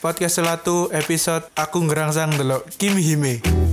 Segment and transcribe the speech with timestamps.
[0.00, 3.69] podcast selatu episode aku ngerangsang delok Kimi Hime.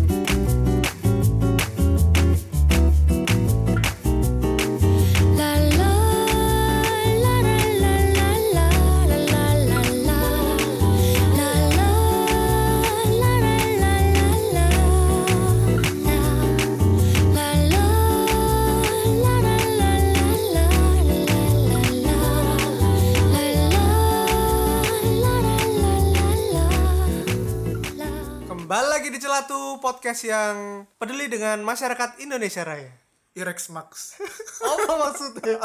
[30.18, 32.89] Podcast yang peduli dengan masyarakat Indonesia Raya.
[33.38, 34.17] Irex Max.
[34.66, 35.62] Apa maksudnya?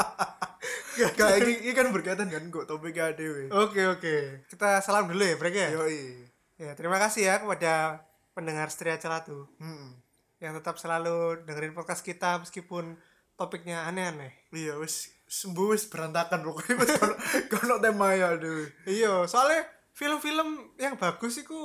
[1.17, 3.49] Gak ini, ini kan berkaitan kan kok topiknya dewe.
[3.49, 4.45] Oke oke.
[4.45, 5.73] Kita salam dulu ya, Brek ya.
[5.73, 6.29] Yoi.
[6.61, 8.05] Ya, terima kasih ya kepada
[8.37, 9.97] pendengar setia Celatu Hmm.
[10.37, 12.93] yang tetap selalu dengerin podcast kita meskipun
[13.33, 14.37] topiknya aneh-aneh.
[14.53, 17.17] Iya wis sembuh wis berantakan pokoknya wis kono
[17.49, 18.69] kono tema ya dewe.
[18.85, 19.65] Iya, soalnya
[19.97, 21.57] film-film yang bagus itu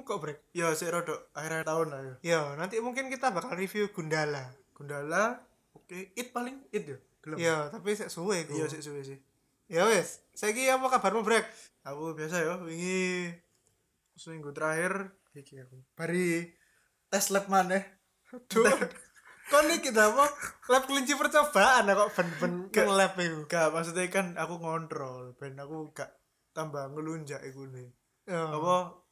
[0.00, 0.44] engkau Brek.
[0.52, 2.14] Ya sik rodok akhir tahun lah ya.
[2.22, 4.52] Yo, nanti mungkin kita bakal review Gundala.
[4.76, 5.40] Gundala
[5.72, 6.98] oke it paling it ya.
[7.24, 7.36] Gelem.
[7.40, 8.46] Iya, tapi sik suwe.
[8.46, 9.18] Iya sik suwe sih.
[9.66, 11.42] Ya wes, saiki apa kabarmu Brek?
[11.82, 13.34] Aku biasa ya wingi
[14.14, 15.82] seminggu terakhir iki aku.
[15.98, 16.54] Bari
[17.10, 17.82] tes lab maneh.
[18.46, 18.66] Duh.
[19.46, 20.26] Kok nih kita apa?
[20.74, 22.86] Lab kelinci percobaan kok ben-ben Gak.
[22.90, 23.46] lab itu.
[23.46, 26.10] Gak maksudnya kan aku ngontrol ben aku gak
[26.50, 27.86] tambah ngelunjak iku nih.
[28.26, 28.50] Ya.
[28.50, 29.05] Apa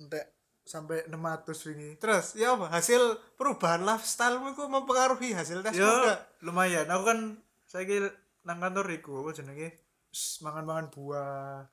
[0.00, 1.90] entek sampai 600 wingi.
[2.00, 2.72] Terus ya apa?
[2.72, 3.00] Hasil
[3.34, 6.86] perubahan lifestyle itu mempengaruhi hasil tes Ya lumayan.
[6.88, 7.18] Aku kan
[7.66, 8.00] saiki
[8.46, 9.68] nang kantor iku apa jenenge
[10.42, 11.68] mangan-mangan buah,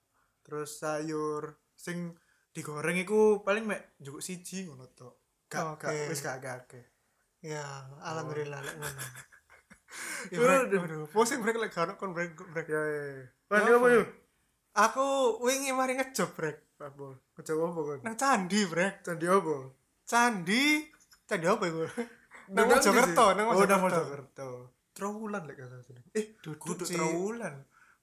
[0.45, 2.14] terus sayur sing
[2.53, 5.14] digoreng iku paling mek njukuk siji ngono tok.
[5.48, 5.88] Gak Oke.
[5.88, 6.86] gak wis gak gak akeh.
[7.45, 7.64] Ya,
[8.03, 9.03] alhamdulillah lek ngono.
[10.30, 12.67] Ya, brek, aduh, pusing brek lek gak ono kon brek brek.
[12.67, 13.03] Ya ya.
[13.23, 13.58] ya.
[13.64, 14.03] Ya apa yo?
[14.75, 15.05] Aku
[15.42, 16.59] wingi mari ngejob brek.
[16.78, 17.17] Apa?
[17.38, 17.99] Kecoba apa kan?
[18.02, 18.93] Nang candi brek.
[19.02, 19.55] Candi apa?
[20.03, 20.63] Candi
[21.23, 21.80] candi apa iku?
[22.48, 23.83] Nang Nang Mojokerto, nang Oh, nang Mojokerto.
[23.83, 24.49] Mojokerto.
[24.95, 26.03] Trawulan lek gak salah.
[26.11, 26.95] Eh, Duduk kudu sih.
[26.95, 27.53] trawulan.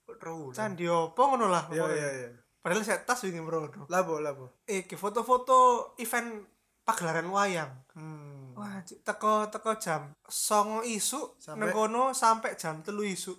[0.04, 0.54] Kok trawulan?
[0.54, 2.28] Candi apa ngono lah Iya iya iya.
[2.60, 3.88] Padahal saya tas wingi merono.
[3.88, 4.62] Labo labo.
[4.64, 5.56] Iki foto-foto
[5.96, 6.44] event
[6.80, 7.72] pagelaran wayang.
[7.92, 8.52] Hmm.
[8.54, 13.32] Wah, teko teko jam songo isu Sampai- kono sampai jam telu isu.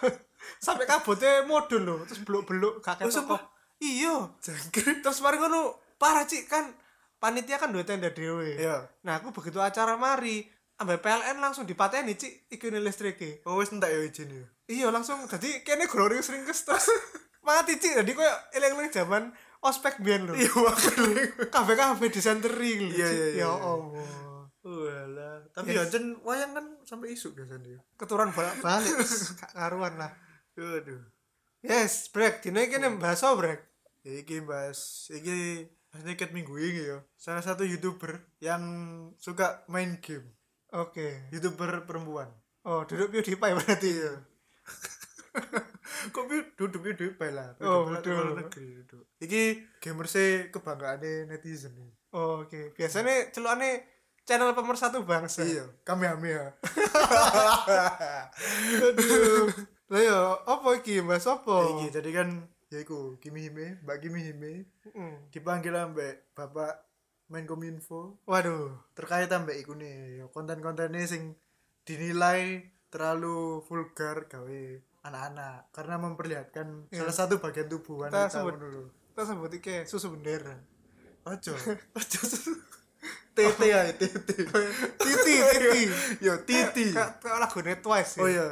[0.64, 3.12] sampai kabutnya modun lho, terus beluk-beluk Oh, ketok.
[3.12, 3.40] sumpah?
[3.78, 4.34] Iya.
[4.38, 5.00] Jangkrik.
[5.00, 5.60] Terus mari ngono
[5.96, 6.70] parah Cik kan
[7.16, 8.54] panitia kan dua tenda dhewe.
[8.54, 8.86] Iya.
[9.02, 10.46] Nah, aku begitu acara mari
[10.76, 13.42] ambek PLN langsung dipateni Cik ikune listrike.
[13.42, 14.46] Oh wis entek ya izin ya.
[14.68, 16.86] Iya, langsung jadi kene glorious ringkes terus
[17.46, 17.98] mati Cik.
[17.98, 20.34] Jadi koyo eling-eling zaman ospek biyen lho.
[20.34, 21.22] Iya makanya.
[21.48, 22.90] Kabeh-kabeh disenteri lho.
[22.92, 23.50] Iya, iya, iya, Ya iya.
[23.50, 24.06] Allah.
[24.58, 25.88] Walah, tapi Yes.
[25.88, 27.80] ya jen wayang kan sampai isu biasanya.
[27.96, 29.00] keturun bolak-balik
[29.40, 30.12] gak karuan lah
[30.52, 31.08] Waduh.
[31.58, 33.60] yes break dino iki nih bahas apa, break
[34.08, 37.04] Ya iki bahas iki maksudnya ket minggu ini ya.
[37.14, 38.62] Salah satu YouTuber yang
[39.20, 40.24] suka main game.
[40.68, 42.32] oke YouTuber perempuan.
[42.64, 44.12] oh duduk PewDiePie berarti Iya.
[46.12, 46.24] Kok
[46.56, 47.52] duduk di DP lah.
[47.60, 48.26] Oh, Duduk betul.
[48.36, 49.04] negeri, duduk.
[49.20, 49.42] Iki
[49.80, 51.92] gamer sih kebanggaan netizen nih.
[52.12, 53.84] oh, oke biasanya celukane
[54.24, 56.52] channel pemersatu bangsa Iya, kami ya.
[58.88, 59.48] aduh
[59.88, 62.28] lah ya apa iki bahas apa Iki jadi kan
[62.68, 64.52] ya iku Kimi Hime, Mbak Kimi Hime
[64.88, 65.28] Mm.
[65.30, 66.84] dipanggil ambek Bapak
[67.28, 68.72] Menkominfo waduh.
[68.92, 71.36] Terkait ambek iku nih ya, konten-kontennya sing
[71.82, 74.60] dinilai terlalu vulgar gawe
[75.02, 75.68] anak-anak.
[75.70, 77.04] Karena memperlihatkan Iya.
[77.04, 78.52] salah satu bagian tubuh kita wanita sebut.
[78.54, 78.84] ngono lho.
[79.08, 80.56] kita sebut iki susu bendera
[81.24, 81.52] ojo.
[81.98, 82.20] Ojo
[83.34, 84.34] TT ya TT titi
[84.98, 85.82] titi.
[86.18, 86.90] Yo titi.
[86.90, 88.20] Kayak kayak lagu Twice ya.
[88.20, 88.48] oh iya.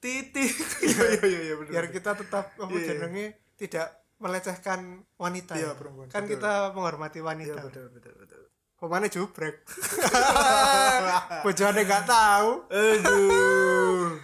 [0.00, 0.44] Titi.
[0.86, 2.86] Iya iya iya bener biar kita tetap apa Iya, iya.
[2.88, 3.26] jenenge
[3.60, 4.80] tidak melecehkan
[5.14, 5.76] wanita Iya, ya.
[5.76, 6.32] perempuan, kan betul.
[6.34, 8.42] kita menghormati iya wanita betul betul betul
[8.74, 9.60] Pemane jubrek.
[11.44, 12.64] Bojone gak tahu.
[12.66, 14.16] aduh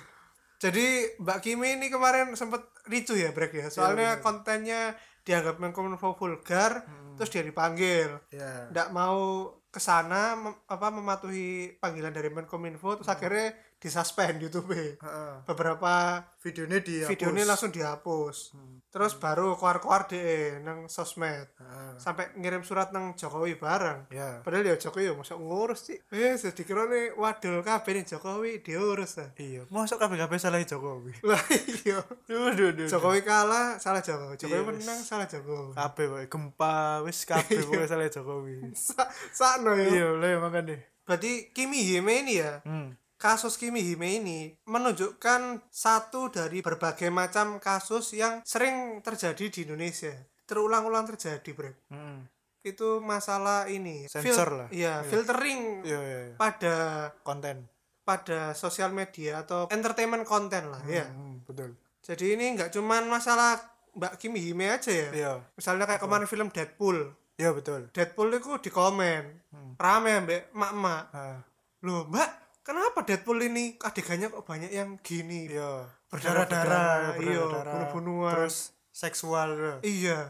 [0.57, 0.87] Jadi
[1.19, 3.69] Mbak Kimi ini kemarin sempet ricu ya brek ya.
[3.69, 4.25] Soalnya Iya, bener.
[4.25, 4.81] kontennya
[5.23, 8.17] dianggap menkominfo vulgar, terus dia dipanggil.
[8.31, 9.21] ya Nggak mau
[9.67, 14.73] ke sana mem- apa mematuhi panggilan dari Menkominfo terus akhirnya disuspend YouTube.
[14.73, 15.35] Heeh.
[15.45, 18.57] Beberapa videonya di videonya langsung dihapus.
[18.89, 21.53] Terus baru keluar-keluar deh nang sosmed.
[21.97, 24.09] Sampai ngirim surat nang Jokowi bareng.
[24.09, 25.99] ya Padahal ya Jokowi ya masuk ngurus sih.
[26.09, 29.29] Eh, sedikit nih wadul kabeh nih Jokowi diurus ah.
[29.37, 31.41] iya masuk kabeh-kabeh salah Jokowi Lah
[31.85, 32.01] iya.
[32.27, 34.37] duh duh Jokowi kalah salah Jokowi.
[34.37, 35.73] Jokowi Iya, menang salah Jokowi.
[35.75, 39.85] kabeh gempa wis kabeh pokoknya salah Jokowi Sa sakno ya.
[39.87, 42.65] iya lah ya makanya Berarti Kimi Hime ini ya.
[42.65, 43.06] hmm.
[43.17, 50.13] Kasus Kimi Hime ini menunjukkan satu dari berbagai macam kasus yang sering terjadi di Indonesia.
[50.45, 52.19] terulang-ulang terjadi bro Heeh.
[52.63, 54.69] itu masalah ini Sensor fil- lah.
[54.71, 55.03] iya Iya.
[55.03, 56.35] filtering Iya iya iya.
[56.37, 56.75] pada
[57.21, 57.67] Konten.
[58.01, 61.75] pada sosial media atau entertainment konten lah ya Hmm, betul.
[61.99, 63.59] jadi ini nggak cuman masalah
[63.93, 65.33] Mbak Kim Hime aja ya Iya.
[65.53, 67.91] misalnya kayak kemarin film Deadpool Iya betul.
[67.91, 69.75] Deadpool itu di komen Hmm.
[69.77, 71.43] rame mbak mak-mak Ah,
[71.83, 75.87] loh mbak kenapa Deadpool ini adegannya kok banyak yang gini iya.
[76.11, 78.35] Berdarah-darah, iya, bunuh-bunuhan.
[78.35, 78.57] Terus
[78.91, 79.49] seksual.
[79.55, 79.75] ya.
[79.83, 80.21] iya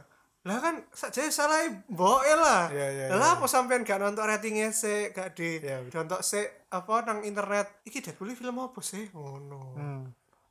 [0.46, 1.58] lah kan saja salah
[1.90, 3.34] boe lah Iya, iya, lah iya.
[3.34, 5.90] apa sampean gak nonton ratingnya sih gak di betul.
[5.90, 10.02] nonton sih apa nang internet iki Deadpool ini film apa sih ngono Hmm.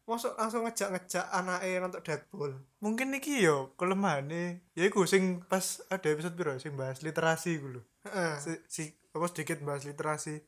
[0.04, 2.52] masuk langsung ngejak-ngejak anaknya nonton Deadpool
[2.84, 4.60] Mungkin iki yo kelemahannya.
[4.76, 7.82] Ya iku sing pas ada episode piro sing bahas literasi iku lho.
[8.04, 8.36] Heeh.
[8.38, 8.84] si, si
[9.16, 10.44] apa sedikit bahas literasi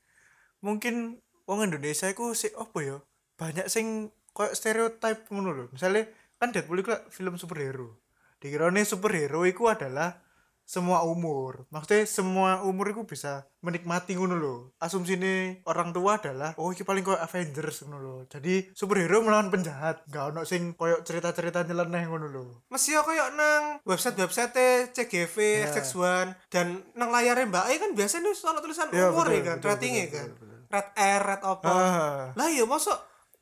[0.60, 2.97] mungkin wong Indonesia iku sih apa ya?
[3.39, 5.65] Banyak sing koyo stereotype ngono lho.
[5.71, 6.05] Misalnya
[6.38, 7.97] kan Deadpool iku lah film superhero.
[8.38, 10.21] Dikirane superhero iku adalah
[10.61, 11.63] semua umur.
[11.71, 14.55] Maksudnya semua umur iku bisa menikmati ngono lho.
[14.77, 18.15] Asumsine orang tua adalah oh iki paling koyo Avengers ngono lho.
[18.27, 20.03] Jadi superhero melawan penjahat.
[20.11, 22.45] Gak ono sing koyo cerita-cerita nyeleneh ngono lho.
[22.67, 24.53] Mesti aku yuk nang website-website
[24.91, 25.71] CGV, Iya.
[25.71, 29.57] XX1 dan nang layarnya Mbak E kan biasanya soal tulisan Iya, umur betul, ya kan,
[29.63, 30.27] ratingnya kan.
[30.29, 30.46] betul, betul.
[30.67, 31.69] Red R, red apa.
[31.69, 32.95] ah Lah iya masuk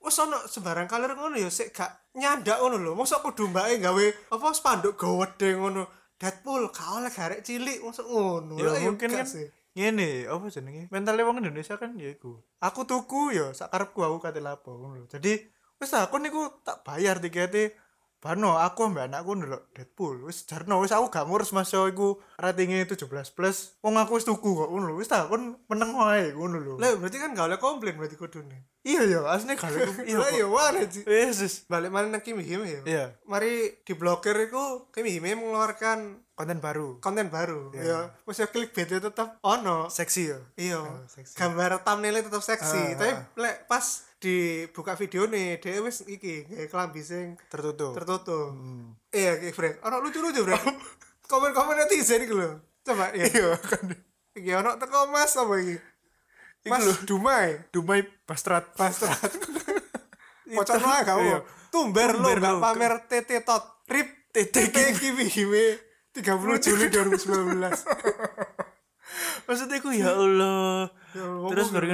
[0.06, 2.92] wis ono sembarang kalir ngono ya sik gak nyandak ngono lho.
[2.94, 4.06] Mosok kudu Mbak E gawe
[4.38, 5.90] apa spanduk gede ngono.
[6.16, 8.56] Deadpool gak oleh garek cilik mosok ngono.
[8.62, 9.50] ya iya mungkin kan sih.
[9.76, 14.24] ngene apa jenenge mentalnya wong Indonesia kan ya iku aku tuku ya sak karepku aku
[14.24, 15.36] kate lapo ngono jadi
[15.76, 17.76] wis aku niku tak bayar tikete
[18.26, 20.26] Bano, aku ambek anakku ndelok Deadpool.
[20.26, 23.78] Wis jarno, wis aku gak ngurus Mas yo iku ratingnya 17 plus.
[23.80, 24.98] Wong aku wis tuku kok ngono lho.
[24.98, 26.74] Wis tak kon meneng wae ngono lho.
[26.76, 28.66] Lah berarti kan gak oleh komplain berarti kudune.
[28.82, 30.18] Iya ya, asline gak iya.
[30.18, 30.34] Lah kok.
[30.34, 31.04] iya mana sih.
[31.06, 31.56] Wis wis.
[31.66, 32.82] Balik mana nang Kimi Hime ya.
[32.84, 37.00] Iya, Mari diblokir iku Kimi Hime mengeluarkan konten baru.
[37.00, 37.80] konten baru Iya.
[37.80, 40.40] ya mesti clickbait itu tetap ono Seksi ya.
[40.60, 41.32] iya Oh, seksi.
[41.32, 43.24] gambar thumbnailnya tetap seksi Ah, tapi ah.
[43.40, 43.86] lek pas
[44.26, 47.94] dibuka video nih dia wis iki kayak kelambi sing Tertutup.
[47.94, 48.98] tertutup Hmm.
[49.10, 50.66] iya kayak Frank ono lucu lucu Frank
[51.26, 53.86] komen komen netizen iki lho coba ya Iya kan.
[54.34, 55.78] iki ono teko mas apa iki
[56.66, 56.94] mas lho.
[57.06, 58.74] Dumai Dumai Bastrat.
[58.74, 59.30] Bastrat
[60.46, 61.14] Pocong lah Iya.
[61.14, 64.56] mau tumber lo gak pamer TT tot rip TT
[64.96, 65.66] Kimi Hime
[66.14, 66.26] 30
[66.64, 67.62] Juli 2019
[69.46, 70.90] Maksudnya ku ya Allah.
[71.14, 71.86] Ya Terus baru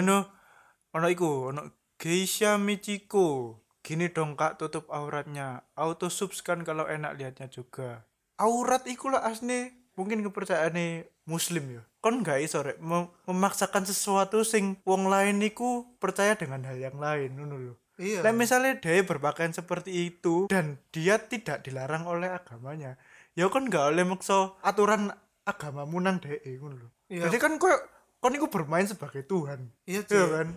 [0.91, 1.61] ono iku, ono
[2.01, 3.61] Geisha Michiko.
[3.85, 5.61] Gini dong kak tutup auratnya.
[5.77, 8.09] Auto subs kan kalau enak lihatnya juga.
[8.41, 11.85] Aurat iku lah asli mungkin kepercayaan muslim ya.
[12.01, 16.97] Kon gak iso rek mem- memaksakan sesuatu sing wong lain iku percaya dengan hal yang
[16.97, 17.73] lain ngono lho.
[18.01, 22.97] iya Lah misalnya dia berpakaian seperti itu dan dia tidak dilarang oleh agamanya,
[23.37, 25.13] ya kan gak oleh maksa aturan
[25.45, 26.89] agamamu nang dhek ngono lho.
[27.13, 27.29] Iya.
[27.29, 27.77] Jadi kan koyo
[28.17, 29.69] kon iku bermain sebagai Tuhan.
[29.85, 30.49] iya Iya kan?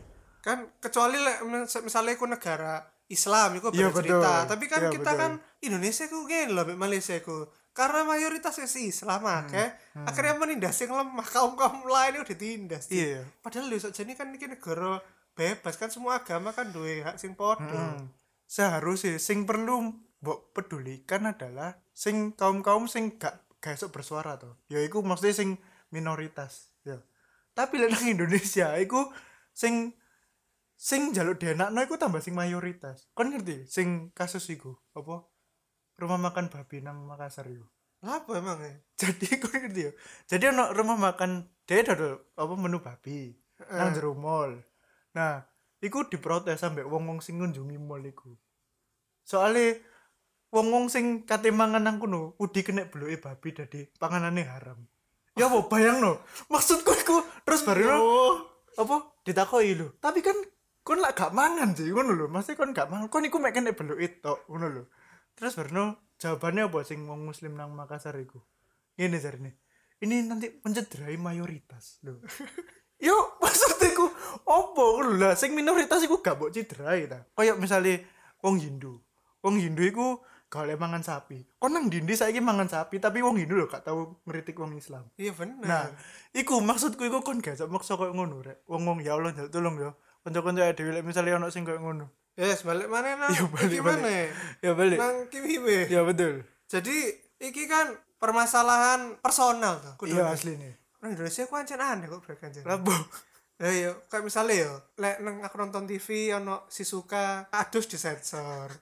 [0.44, 2.74] Kan kecuali mis- misalnya aku negara
[3.06, 4.44] Islam itu beda cerita betul.
[4.46, 5.18] tapi kan Iya, kita betul.
[5.18, 7.36] kan Indonesia ku gini loh Malaysia ku
[7.72, 9.40] karena mayoritas isi Islam Hmm.
[9.42, 9.68] akeh
[10.04, 12.86] akhirnya menindas yang lemah kaum kaum lain itu ditindas.
[12.88, 13.24] Iya.
[13.40, 15.00] padahal lho jadi kan ini negara
[15.32, 18.12] bebas kan semua agama kan duwe hak sing podo Hmm.
[18.46, 24.54] Seharusnya sing perlu mbok pedulikan adalah sing kaum-kaum sing gak gak bersuara tuh.
[24.66, 25.50] Ya iku maksudnya sing
[25.88, 27.00] minoritas, ya.
[27.52, 29.08] Tapi lek nang Indonesia iku
[29.50, 29.96] sing
[30.74, 33.08] sing jaluk dienakno iku tambah sing mayoritas.
[33.14, 35.24] Kon ngerti sing kasus iku apa?
[35.94, 37.64] Rumah makan babi nang Makassar iku.
[38.04, 39.92] apa emang ya Jadi kon ngerti ya.
[40.28, 43.32] Jadi ono rumah makan dia dodol apa menu babi
[43.70, 44.52] nang jero mall.
[45.14, 45.40] Nah,
[45.80, 48.34] iku diprotes sampe wong-wong sing ngunjungi mall iku.
[49.24, 49.80] Soale
[50.52, 54.78] wong-wong sing kate mangan nang kono udi kena bloke babi dadi panganane haram.
[55.34, 56.20] Ya apa bayangno?
[56.52, 57.16] Maksudku iku
[57.46, 58.34] terus baru oh
[58.74, 59.94] apa ditakoki lho.
[60.02, 60.36] Tapi kan
[60.84, 62.26] kon lak gak mangan sih ngono lho.
[62.28, 64.84] Maksudnya kon gak mangan, kon iku mek kena bloke tok ngono lho.
[65.34, 68.38] Terus baru jawabannya apa sing wong muslim nang Makassar iku?
[69.00, 69.50] Ngene jarine.
[70.04, 72.20] Ini nanti mencederai mayoritas lho.
[73.08, 74.06] Yo maksudnya iku
[74.44, 77.24] opo ngono lah sing minoritas iku gak mbok cederai ta.
[77.32, 78.04] Kayak misale
[78.44, 79.00] wong Hindu.
[79.40, 80.20] Wong Hindu iku
[80.52, 81.42] gak oleh mangan sapi.
[81.56, 85.08] Kon nang dindi saiki mangan sapi tapi wong Hindu lho gak tau ngeritik wong Islam.
[85.16, 85.88] iya bener Nah,
[86.36, 88.68] iku maksudku iku kon gak iso maksa koyo ngono rek.
[88.68, 90.32] Wong-wong ya Allah njaluk ya.
[90.32, 92.08] Kanca-kanca dhewe misale ono sing koyo ngono.
[92.34, 94.08] yes balik mana nang Iya, balik, mana
[94.58, 94.98] Ya balik.
[94.98, 96.42] nang Kimi Hime Ya betul.
[96.66, 96.96] jadi
[97.38, 100.72] iki kan permasalahan personal tuh kudu Iya asli nih.
[100.98, 102.64] Orang Indonesia ku ancen aneh kok brek ancen.
[102.64, 102.90] Lapo.
[103.54, 108.72] Ya iya, kayak misalnya ya, lek nang aku nonton TV ono Shizuka adus disensor.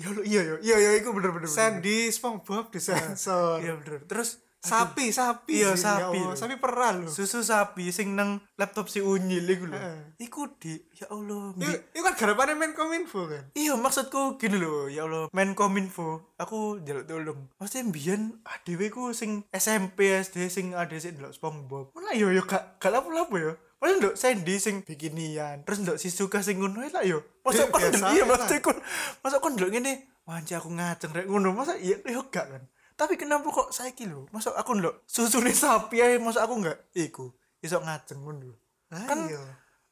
[0.00, 1.52] ya Allah iya ya iya ya itu bener bener bener.
[1.52, 5.62] Sandy SpongeBob disensor iya bener terus sapi sapi.
[5.62, 6.32] Iya, sih, ya sapi lho.
[6.34, 7.08] sapi perah lho.
[7.10, 9.78] Susu sapi sing nang laptop si unyil iku lho.
[9.78, 9.98] Heeh.
[10.26, 13.44] iku di ya Allah itu kan garapannya Menkominfo kan?
[13.52, 19.44] Iya maksudku gini loh ya Allah Menkominfo aku jaluk tolong maksudnya mbiyen adewe ku sing
[19.52, 21.92] SMP SD sing ada sing ndelok SpongeBob.
[21.92, 23.52] Mana yo yo gak gak lapo-lapo yo.
[23.76, 27.20] Malah ndok Sandy sing bikinian terus ndok si suka sing ngono lah yo.
[27.44, 27.82] Masa kon
[28.16, 28.24] iya
[28.64, 28.76] kon
[29.20, 29.92] masa kon ndelok ngene
[30.26, 32.62] wanci aku ngaceng rek ngono masa iya yo gak kan
[32.96, 34.24] tapi kenapa kok saiki lho?
[34.28, 39.26] Masa aku ndelok susune sapi ae masa aku enggak iku iso ngaceng ngono Ah, Kan-
[39.26, 39.42] iya.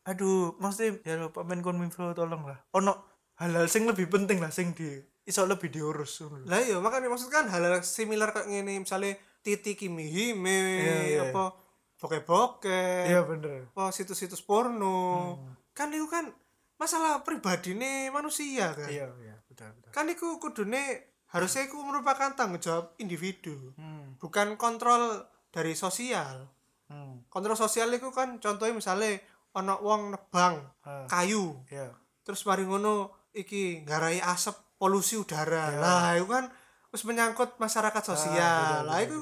[0.04, 2.94] aduh maksudnya ya lo Pak Menkominfo tolong lah ono
[3.36, 4.86] hal-hal sing lebih penting lah sing di
[5.22, 6.46] iso lebih diurus ngono lho.
[6.46, 11.22] lah iya makanya maksud kan hal-hal similar kayak gini misalnya Titi Kimi Hime Iya, iya.
[11.28, 11.52] apa
[11.98, 13.68] bokeh-bokeh iya bener.
[13.70, 15.36] apa situs-situs porno.
[15.72, 16.30] Kan itu kan
[16.76, 18.86] masalah pribadi nih manusia kan?
[18.86, 19.90] Iya iya betul betul.
[19.90, 24.22] Kan itu kudune harusnya itu merupakan tanggung jawab individu hmm.
[24.22, 26.46] bukan kontrol dari sosial
[26.86, 27.26] hmm.
[27.26, 29.18] kontrol sosial itu kan contohnya misalnya
[29.54, 31.08] ono wong nebang Ah.
[31.10, 31.90] kayu iya
[32.22, 35.80] terus mari ngono iki ngarai asap polusi udara Iya.
[35.80, 36.44] lah itu kan
[36.90, 39.16] terus menyangkut masyarakat sosial betul, lah itu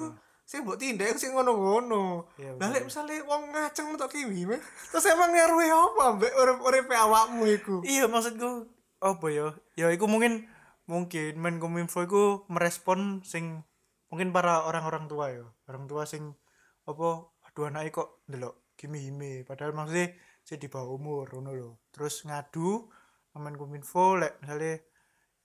[0.45, 2.75] sih mbok tindak sing ngono-ngono lah betul.
[2.77, 4.45] lek misale wong ngaceng untuk kimi
[4.93, 8.69] terus emang ngaruhi apa mbek urip-uripe awakmu iku iya maksudku
[9.01, 10.45] apa ya ya iku mungkin
[10.93, 13.65] mungkin Menkominfo iku merespon sing
[14.13, 15.49] mungkin para orang-orang tua ya.
[15.65, 16.37] Orang tua sing
[16.85, 20.13] apa aduh anake kok ndelok gimi hime padahal maksudnya
[20.45, 21.71] sih di bawah umur ngono lho.
[21.89, 22.93] Terus ngadu
[23.33, 24.85] sama Menkominfo lek misalnya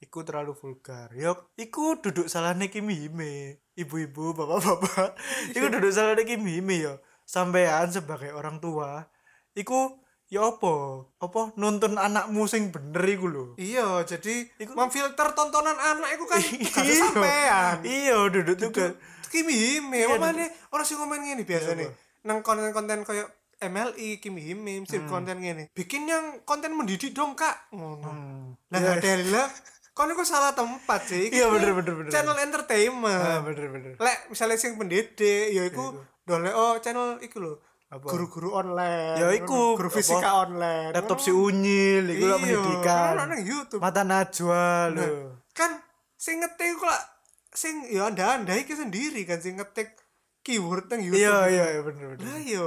[0.04, 1.16] iku terlalu vulgar.
[1.16, 5.18] Yo iku duduk salahnya Kimi Hime ibu-ibu bapak-bapak.
[5.58, 6.94] Iku duduk salahnya Kimi Hime yo
[7.27, 9.04] sampean sebagai orang tua
[9.51, 10.74] iku ya apa?
[11.17, 13.46] Apa nuntun anakmu sing bener iku lho?
[13.55, 16.96] Iya jadi Iku- memfilter tontonan anak iku kan gak Iya.
[17.01, 18.91] sampean iya duduk tugas
[19.27, 21.89] Kimi Hime Iya, apa nih orang sih ngomong gini biasa Iya, nih
[22.24, 23.27] nang konten-konten kayak
[23.60, 27.72] MLI Kimi Hime mesti konten gini bikin yang konten mendidik dong kak.
[27.72, 28.03] Ngono.
[28.03, 28.48] Hmm.
[28.67, 28.88] lah Iya.
[28.93, 29.48] nggak ada lah
[29.91, 31.27] kon iku salah tempat sih?
[31.27, 32.12] Iya, tuh bener, bener, bener.
[32.13, 33.91] channel ah, entertainment bener bener.
[33.98, 35.17] Lek misalnya sing pendidik
[35.50, 37.53] ya iku dole oh channel iku lho.
[37.57, 37.66] Apa?
[37.89, 39.96] Guru-guru online Ya, iku, guru apa?
[39.96, 40.91] fisika online.
[40.91, 43.12] Laptop si unyil iku lah Iya, pendidikan.
[43.15, 43.79] kan nang YouTube.
[43.79, 45.08] Mata najwa lho.
[45.51, 45.72] Kan
[46.13, 47.01] sing ngetik kok lah
[47.50, 49.96] sing ya anda anda iki sendiri kan sing ngetik
[50.44, 52.27] keyword nang YouTube iya iya iya, bener bener.
[52.27, 52.65] Lah yo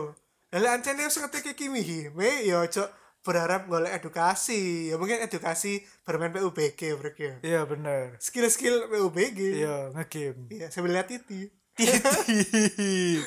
[0.51, 2.89] lah ancene wis ngetik iki mihime ya ojo
[3.21, 4.89] berharap golek edukasi.
[4.89, 8.17] Ya mungkin edukasi bermain PUBG mereka iya bener.
[8.17, 10.49] Skill-skill PUBG iya ngegame.
[10.49, 13.21] Iya sambil lihat titi Titi.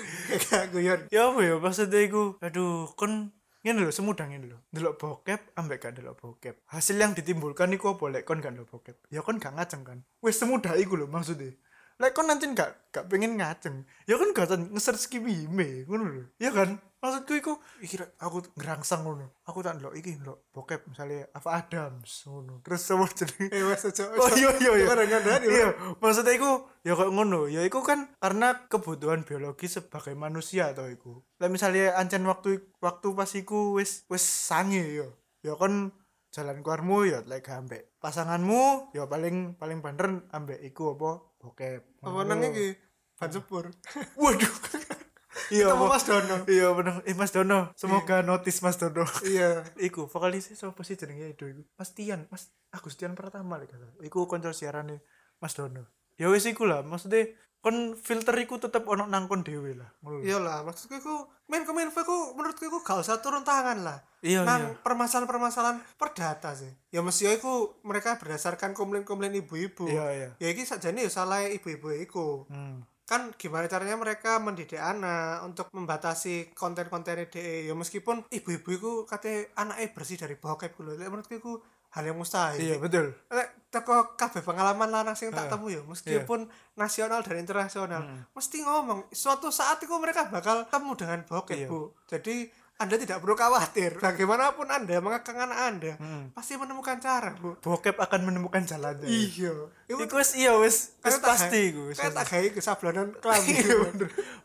[0.49, 1.01] kayak guyon.
[1.09, 3.33] Ya apa ya maksudnya iku aduh kon
[3.63, 4.59] ngene lho semudah ngene lho.
[4.69, 6.61] Delok bokep ambek gak delok bokep.
[6.69, 8.03] Hasil yang ditimbulkan iku apa?
[8.13, 8.97] Lek kon gak delok bokep.
[9.09, 9.99] Ya kon gak ngaceng kan?
[10.21, 11.55] Wis semudah iku lho maksudnya.
[11.97, 16.23] Lek kon nanti gak gak pengen ngaceng ya kon gak nge-search kimi ngono lho.
[16.37, 20.87] Ya kan maksudku iku iki rek, aku ngerangsang ngono aku tak ndelok iki ndelok bokep
[20.87, 24.87] misalnya Ava Adams ngono terus sama jenenge eh wes ojo Oh iya iya iya.
[25.03, 25.67] Ngandani, Iya,
[25.99, 31.19] maksudnya iku ya kok ngono, ya iku kan karena kebutuhan biologi sebagai manusia atau iku.
[31.43, 35.07] Lah misalnya ancen waktu waktu pas iku wis wis sange ya.
[35.43, 35.91] Ya kon
[36.31, 41.81] jalan keluarmu ya lek ambek pasanganmu ya paling paling bener ambek iku apa bokep.
[42.01, 42.73] apa nang iki
[43.19, 43.69] ban sepur
[44.17, 44.49] Waduh.
[45.51, 45.85] Iya, Ketemu?
[45.89, 46.35] Mas Dono.
[46.47, 46.93] Iya bener.
[47.03, 49.03] Eh Mas Dono, semoga notis Mas Dono.
[49.27, 54.25] iya iku vokalisnya siapa sih jenenge itu iku Mas Tian Mas Agustian pertama lek iku
[54.25, 55.03] konco siarane
[55.43, 57.33] Mas Dono ya wis iku lah maksudnya
[57.63, 61.15] kon filter iku tetep ono nang kon dhewe lah iya lah maksudku iku
[61.47, 64.79] main kominfo iku menurutku iku gak usah turun tangan lah Iya, nang iya.
[64.79, 71.03] permasalahan-permasalahan perdata sih ya mesti iku mereka berdasarkan komplain-komplain ibu-ibu iya iya ya iki sajane
[71.03, 72.87] ya salah ibu-ibu iku hmm.
[73.13, 79.45] Kan gimana caranya mereka mendidik anak untuk membatasi konten-konten DE ya meskipun ibu-ibu itu katanya
[79.53, 81.53] anaknya bersih dari bokep gitu menurutku itu
[81.93, 82.57] hal yang mustahil.
[82.57, 83.13] Iya betul.
[83.29, 88.01] Lek teko kabeh pengalaman lanang sing tak temu ya meskipun nasional dan internasional
[88.33, 91.67] mesti ngomong suatu saat itu mereka bakal ketemu dengan bokep Iya.
[91.69, 91.93] bu.
[92.09, 93.95] Jadi anda tidak perlu khawatir.
[93.95, 96.33] Bagaimanapun anda mengekang anak anda Hmm.
[96.33, 97.55] pasti menemukan cara bu.
[97.57, 99.05] Bokep akan menemukan jalannya.
[99.05, 99.53] Iya.
[99.85, 103.77] Iku iku wis iya wis wis pasti iku kayak tak gawe kesablonan klambi Iya,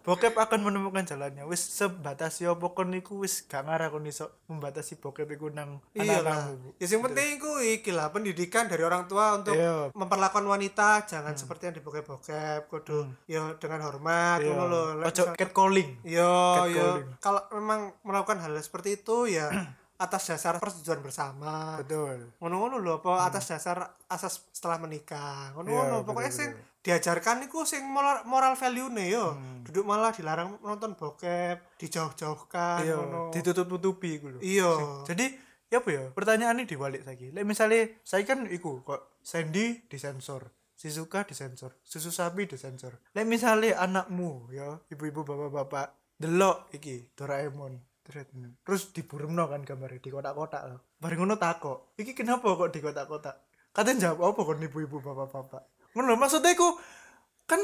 [0.02, 1.44] bokep akan menemukan jalannya.
[1.44, 6.20] Wis sebatas ya pokon iku wis gak ngarah kon iso membatasi bokep iku nang Iya
[6.54, 6.76] Bu.
[6.76, 9.90] Ya yang penting itu iki lah pendidikan dari orang tua untuk Iya.
[9.92, 11.02] memperlakukan wanita.
[11.06, 14.52] Jangan seperti yang dibokep-bokep kudu ya dengan hormat Iya.
[14.52, 14.82] ngono lho.
[15.00, 15.90] Lek ojo catcalling.
[16.04, 16.30] Yo
[16.68, 16.86] yo
[17.18, 19.46] kalau memang melakukan hal seperti itu ya
[20.04, 21.78] atas dasar persetujuan bersama.
[21.82, 22.30] Betul.
[22.38, 25.50] Ngono-ngono lho apa atas dasar asas setelah menikah.
[25.58, 26.82] Ngono-ngono Iya, pokoknya betul, sing betul.
[26.86, 29.34] diajarkan iku sing moral, moral value nih yo.
[29.34, 29.66] Hmm.
[29.68, 33.28] duduk malah dilarang nonton bokep dijauh-jauhkan iya ngono.
[33.34, 34.40] ditutup-tutupi iku lho.
[34.40, 35.04] Iya.
[35.04, 35.26] Jadi
[35.68, 40.48] ya apa ya pertanyaan ini dibalik lagi Lek misalnya saya kan iku kok Sandy disensor
[40.78, 43.02] Shizuka disensor susu sapi disensor.
[43.12, 48.24] Lek misalnya anakmu ya ibu-ibu bapak-bapak delok iki Doraemon terus
[48.64, 51.92] terus diburemno kan gambarnya di kotak-kotak loh bareng ngono takok.
[52.00, 53.36] Iki kenapa kok di kotak-kotak?
[53.76, 55.62] Katanya jawab apa kon ibu-ibu bapak-bapak?
[55.92, 56.80] Ngono maksudnya iku
[57.44, 57.60] kan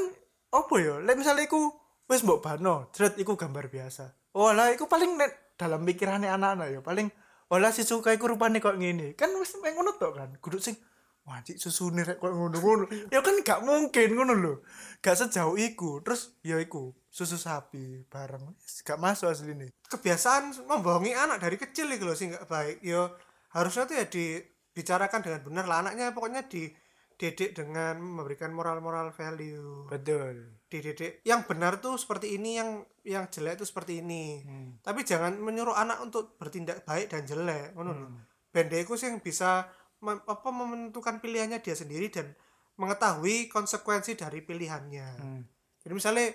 [0.52, 1.00] apa ya?
[1.00, 1.72] Lek misalnya iku
[2.06, 4.36] wis mbok bano thread iku gambar biasa.
[4.36, 7.08] Oh lah iku paling nek dalam pikirannya anak-anak ya paling
[7.48, 9.16] oh lah si suka iku rupane kok ngene.
[9.16, 10.76] Kan mek ngono tok kan kudu sing
[11.24, 12.84] wah cik susune rek kok ngono-ngono.
[13.08, 14.54] Ya kan gak mungkin ngono lho.
[15.00, 16.04] Gak sejauh iku.
[16.04, 21.86] Terus ya iku susu sapi bareng gak masuk asli nih kebiasaan membohongi anak dari kecil
[21.86, 23.14] itu loh sih nggak baik yo
[23.48, 30.58] harusnya tuh ya dibicarakan dengan benar lah anaknya pokoknya dididik dengan memberikan moral-moral value betul
[30.66, 32.70] dididik yang benar tuh seperti ini yang
[33.04, 34.82] yang jelek tuh seperti ini Hmm.
[34.82, 38.06] tapi jangan menyuruh anak untuk bertindak baik dan jelek ngono lho.
[38.10, 38.18] Hmm.
[38.50, 42.34] bende iku sing bisa mem- apa menentukan pilihannya dia sendiri dan
[42.74, 45.42] mengetahui konsekuensi dari pilihannya Hmm.
[45.78, 46.26] jadi misalnya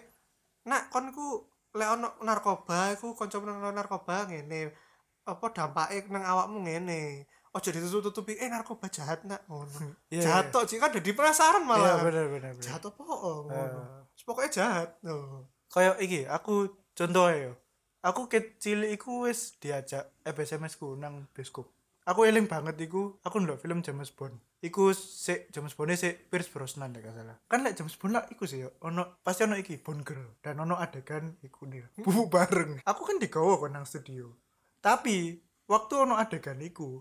[0.69, 4.69] nak kon ku lek ono narkoba iku kanca nang narkoba ngene.
[5.25, 7.25] Apa dampake nang awakmu ngene?
[7.49, 9.41] Ojo ditutup-tutupi eh narkoba jahat nak.
[9.49, 9.97] Ngono.
[10.13, 10.53] Iya, jahat iya.
[10.53, 11.97] tok jika ada di penasaran malah.
[12.05, 12.61] Bener bener bener.
[12.61, 13.79] Jahat apa oh, ngono.
[13.81, 14.05] Ah.
[14.21, 15.49] pokoknya jahat no.
[15.73, 17.53] kayak iki aku contohnya yo.
[17.99, 21.67] Aku kecil iku wis diajak FSMS ku nang bioskop.
[22.05, 26.51] Aku eling banget iku aku ndelok film James Bond iku si James Bond si Pierce
[26.51, 29.79] Brosnan gak salah kan lek James Bond lah iku sih yo ono pasti ono iki
[29.79, 34.35] Bond girl dan ono adegan iku nih bubuk bareng aku kan digawa kok nang studio
[34.83, 36.99] tapi waktu ono adegan iku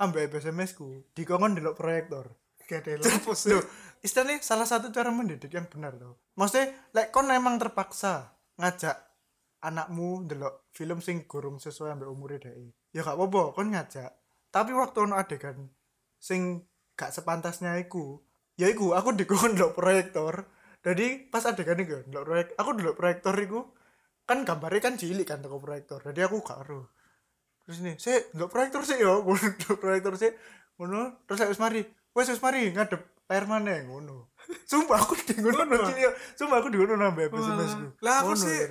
[0.00, 2.40] ambek FSMS ku dikongkon delok proyektor
[2.70, 3.66] gak ada Loh,
[3.98, 6.14] istilahnya salah satu cara mendidik yang benar tuh.
[6.38, 8.94] Maksudnya, like kon emang terpaksa ngajak
[9.66, 12.54] anakmu delok film sing gorong sesuai ambek umure dhek.
[12.94, 14.14] Ya gak apa-apa, kon ngajak.
[14.54, 15.66] Tapi waktu ono adegan
[16.22, 16.62] sing
[17.00, 18.20] gak sepantasnya iku,
[18.54, 20.44] ya iku aku dikon proyektor.
[20.80, 23.60] Jadi pas adegan iku delok proyek, aku delok proyektor iku
[24.22, 26.04] kan gambarnya kan cilik kan toko proyektor.
[26.04, 26.92] Jadi aku gak ero.
[27.64, 29.24] Terus ini, saya delok proyektor sih yo,
[29.60, 30.28] delok proyektor sih.
[30.76, 31.80] Ngono, terus saya mari.
[32.10, 34.34] Wes wis mari ngadep layar mana ngono.
[34.66, 36.10] Sumpah aku di ngono cilik.
[36.34, 37.86] Sumpah aku di ngono nambah SMS ku.
[38.02, 38.66] Lah, aku sih-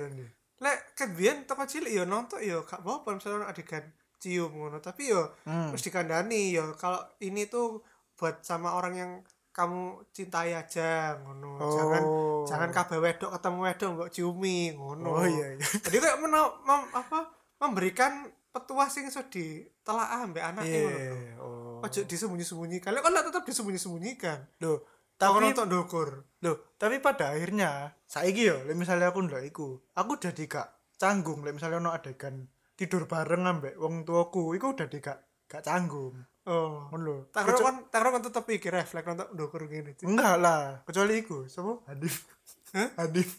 [0.60, 3.80] lek kebian toko cilik yo nonton yo gak apa-apa misalnya adegan
[4.20, 5.72] cium ngono tapi yo Hmm.
[5.72, 7.80] harus dikandani yo kalau ini tuh
[8.20, 9.12] buat sama orang yang
[9.50, 12.44] kamu cintai aja ngono jangan Oh.
[12.44, 15.66] jangan kabeh wedok ketemu wedok mbok ciumi ngono Oh iya iya.
[15.84, 18.12] jadi kayak mena- mem- apa memberikan
[18.50, 21.00] petuah sing iso ditelaah ambek anake ngono lho.
[21.00, 21.34] Iya.
[21.38, 21.80] Oh.
[21.80, 24.84] ojo disembunyi-sembunyikan lek kan tetap disembunyi-sembunyikan Loh,
[25.16, 26.08] tapi nonton dokur
[26.40, 31.40] loh, tapi pada akhirnya saiki yo, lek misalnya aku ndelok iku, aku jadi gak canggung
[31.40, 36.16] lek misalnya ono adegan tidur bareng ambek wong tuaku, iku udah gak gak canggung.
[36.50, 37.16] Oh Ngono lho.
[37.30, 41.22] tak kira kan tak kira kan tetep iki refleks nonton dokur gini Enggak lah, kecuali
[41.22, 41.78] iku, sapa?
[41.86, 42.26] Hadif.
[42.74, 42.88] Hah?
[42.98, 43.38] Hadif.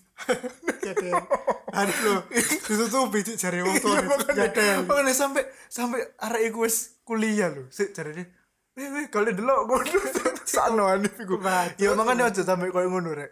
[0.79, 1.11] Gede.
[1.71, 2.15] Aduh lo,
[2.67, 3.75] ditutupi cik jari wong.
[3.79, 4.67] Iya, makanya, Gede.
[4.83, 7.67] makanya sampai sampai arek iku wis kuliah lho.
[7.71, 8.27] Sik jarene
[8.71, 9.83] Weh weh kalian delok ngono
[10.55, 11.39] sakno Hanif iku.
[11.75, 13.31] Ya makanya aja sampai koyo ngono rek.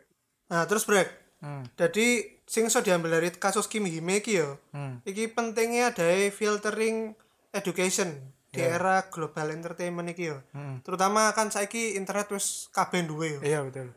[0.51, 1.07] Nah, terus break.
[1.39, 1.63] Hmm.
[1.79, 4.55] Jadi sing iso diambil dari kasus Kim Hime iki ya.
[4.75, 4.99] Hmm.
[5.07, 7.15] Iki pentingnya ada filtering
[7.55, 8.11] education
[8.49, 10.33] di era global entertainment iki.
[10.53, 10.81] Hmm.
[10.81, 13.39] Terutama kan saiki internet wis kabeh duwe ya.
[13.45, 13.93] Iya betul.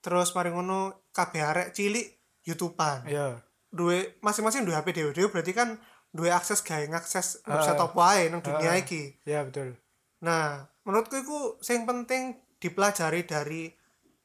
[0.00, 2.06] Terus mari ngono kabeh arek cilik
[2.46, 3.04] YouTubean.
[3.10, 3.42] Iya.
[3.70, 5.78] Duwe masing-masing duwe HP dhewe berarti kan
[6.10, 7.86] duwe akses gawe ngakses website Ah.
[7.86, 8.80] apa wae nang dunia Ah.
[8.80, 9.14] iki.
[9.26, 9.78] Iya betul.
[10.22, 11.38] Nah, menurutku itu
[11.70, 13.70] yang penting dipelajari dari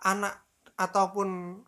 [0.01, 1.62] anak ataupun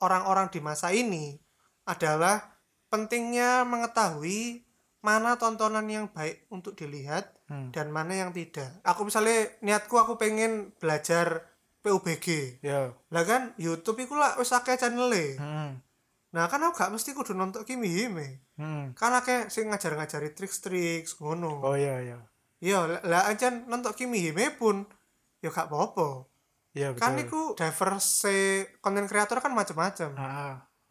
[0.00, 1.36] orang-orang di masa ini
[1.84, 2.40] adalah
[2.88, 4.64] pentingnya mengetahui
[5.04, 7.68] mana tontonan yang baik untuk dilihat Hmm.
[7.70, 8.80] dan mana yang tidak.
[8.80, 11.44] Aku misalnya niatku aku pengen belajar
[11.84, 12.58] PUBG.
[12.64, 12.96] Iya.
[13.12, 15.76] Lah kan YouTube iku lah wis akeh channel Hmm.
[16.34, 18.42] Nah, kan aku gak mesti kudu nonton Kimi Hime.
[18.56, 18.90] Hmm.
[18.96, 21.60] Kan akeh sing ngajar-ngajari trik-trik ngono.
[21.60, 22.18] Oh iya iya.
[22.58, 24.88] Iya, lah- aja nonton Kimi Hime pun
[25.38, 26.24] ya gak apa-apa.
[26.72, 27.00] Iya betul.
[27.04, 28.38] Kan iku diverse
[28.80, 30.10] konten kreator kan macam-macam.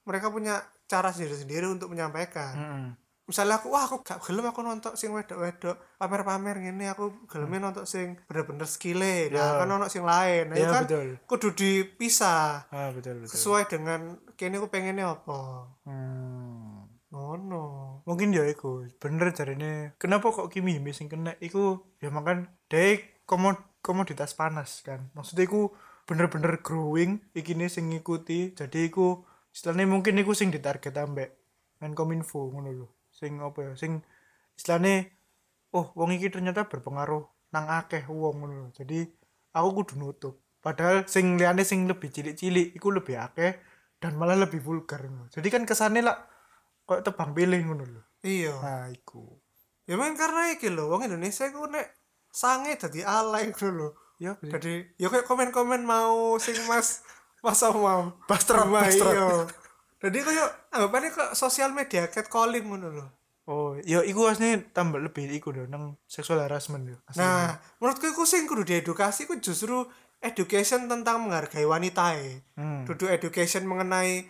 [0.06, 2.54] Mereka punya cara sendiri-sendiri untuk menyampaikan.
[2.54, 2.86] Heeh.
[3.24, 7.88] Misalnya aku, wah aku gak gelem aku nonton sing wedok-wedok pamer-pamer ngene aku gelem nonton
[7.88, 9.32] sing bener-bener skile.
[9.32, 9.64] Ya.
[9.64, 10.52] kan ono sing lain.
[10.52, 11.08] Nah, Iya, itu kan betul.
[11.24, 13.32] kudu dipisah Ah betul betul.
[13.32, 15.40] sesuai dengan kene aku pengennya apa.
[15.88, 16.84] Hmm.
[17.14, 22.50] ngono mungkin ya iku bener jarine kenapa kok Kimi Hime sing kena iku ya makan
[22.66, 23.54] dek komod
[23.86, 25.70] komoditas panas kan maksudnya iku
[26.10, 29.22] bener-bener growing ikine sing ngikuti jadi iku
[29.54, 31.38] istilahnya mungkin iku sing ditarget ambek
[31.86, 32.88] Menkominfo ngono lho
[33.24, 34.04] sing apa ya sing
[34.60, 35.08] istilahnya
[35.72, 37.24] oh wong iki ternyata berpengaruh
[37.56, 39.08] nang akeh wong ngono jadi
[39.56, 40.36] aku kudu nutup.
[40.64, 43.60] Padahal sing liyane sing lebih cilik-cilik iku lebih akeh
[44.00, 45.30] dan malah lebih vulgar ngono.
[45.32, 46.18] Jadi kan kesannya lah
[46.84, 48.02] kok tebang pilih ngono lho.
[48.26, 48.56] Iya.
[48.60, 49.40] Nah iku.
[49.88, 51.88] Ya mungkin karena iki lho wong Indonesia iku nek
[52.32, 53.90] sange dadi alay ngono lho.
[54.18, 57.04] Ya jadi ya kayak komen-komen mau sing mas
[57.44, 58.16] masa mau?
[58.28, 58.72] Bastrok.
[58.88, 59.63] iya
[60.04, 63.08] jadi kayak anggapannya kok sosial media catcalling ngono lho
[63.44, 66.96] Oh, ya iku aslinya tambah lebih iku dong nang seksual harassment yo.
[67.14, 69.84] nah menurutku iku sing kudu diedukasi ku justru
[70.20, 72.40] education tentang menghargai wanita e.
[72.56, 72.88] Hmm.
[72.88, 74.24] duduk education mengenai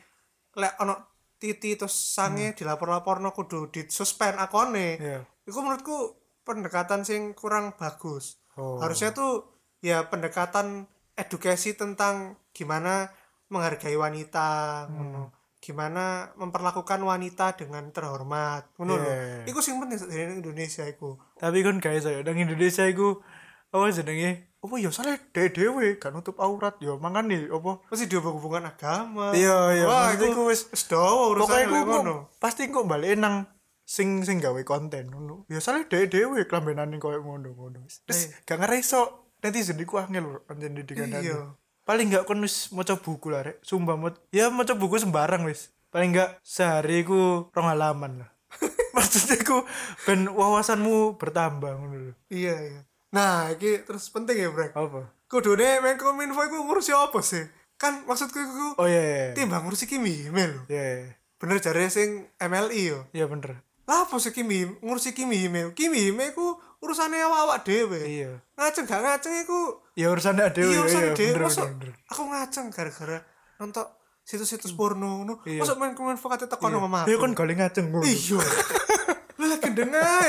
[0.51, 0.97] lek ono
[1.37, 5.21] titi terus sange dilapor-laporno kudu disuspend akone Iya.
[5.45, 8.81] itu menurutku pendekatan sing kurang bagus Oh.
[8.81, 9.45] harusnya tuh
[9.79, 13.13] ya pendekatan edukasi tentang gimana
[13.47, 14.49] menghargai wanita
[14.89, 15.29] Hmm.
[15.63, 16.03] Gimana
[16.35, 19.47] memperlakukan wanita dengan terhormat ngono lho Yeah.
[19.47, 23.23] iku sing penting di Indonesia iku Tapi kan guys saya nang Indonesia iku
[23.71, 24.51] apa jenenge?
[24.59, 27.79] Apa ya salah dhewe dhewe gak nutup aurat yo mangan nih apa?
[27.85, 32.67] mesti dihubung-hubungan agama Iya, iya, wah iku iku wis- wis dawa Pokoknya lek ngono pasti
[32.67, 33.47] kok balik nang
[33.83, 35.43] sing sing gawe konten ngono.
[35.47, 37.79] Ya salah dhewe dhewe klambenane koyo ngono ngono.
[38.07, 39.01] Wis gak ngereso
[39.39, 41.55] netizen iku angel lho anjen didikan Iya.
[41.83, 43.59] Paling gak kon wis maca buku lah rek.
[43.59, 45.71] Sumpah mau ya maca buku sembarang wis.
[45.87, 48.29] Paling gak sehari iku rong halaman lah.
[48.95, 49.65] Maksudnya iku
[50.03, 52.13] ben wawasanmu bertambah ngono lho.
[52.29, 55.05] iya iya nah iki terus penting ya brek Apa?
[55.27, 59.17] kudune Menkominfo iku ngurusi apa sih kan maksudku iku Oh iya iya.
[59.29, 61.13] Iya, timbang ngurusi Kimi Hime lho iya.
[61.37, 63.61] bener jare sing MLI yo Iya bener.
[63.85, 68.31] lah apa sih Kimi ngurusi Kimi Hime Kimi Hime iku urusane awak dhewe Iya.
[68.53, 71.91] ngaceng gak ngaceng iku Ya urusan dhewe iya urusane iya, bener, bener.
[72.05, 73.17] aku ngaceng gara-gara
[73.57, 73.85] nonton
[74.21, 75.63] situs-situs porno ngono Iya.
[75.63, 78.03] masa Menkominfo kate tekan sama Ya kan gale ngaceng ngono.
[78.03, 78.39] iya
[79.39, 80.23] lu lagi dengar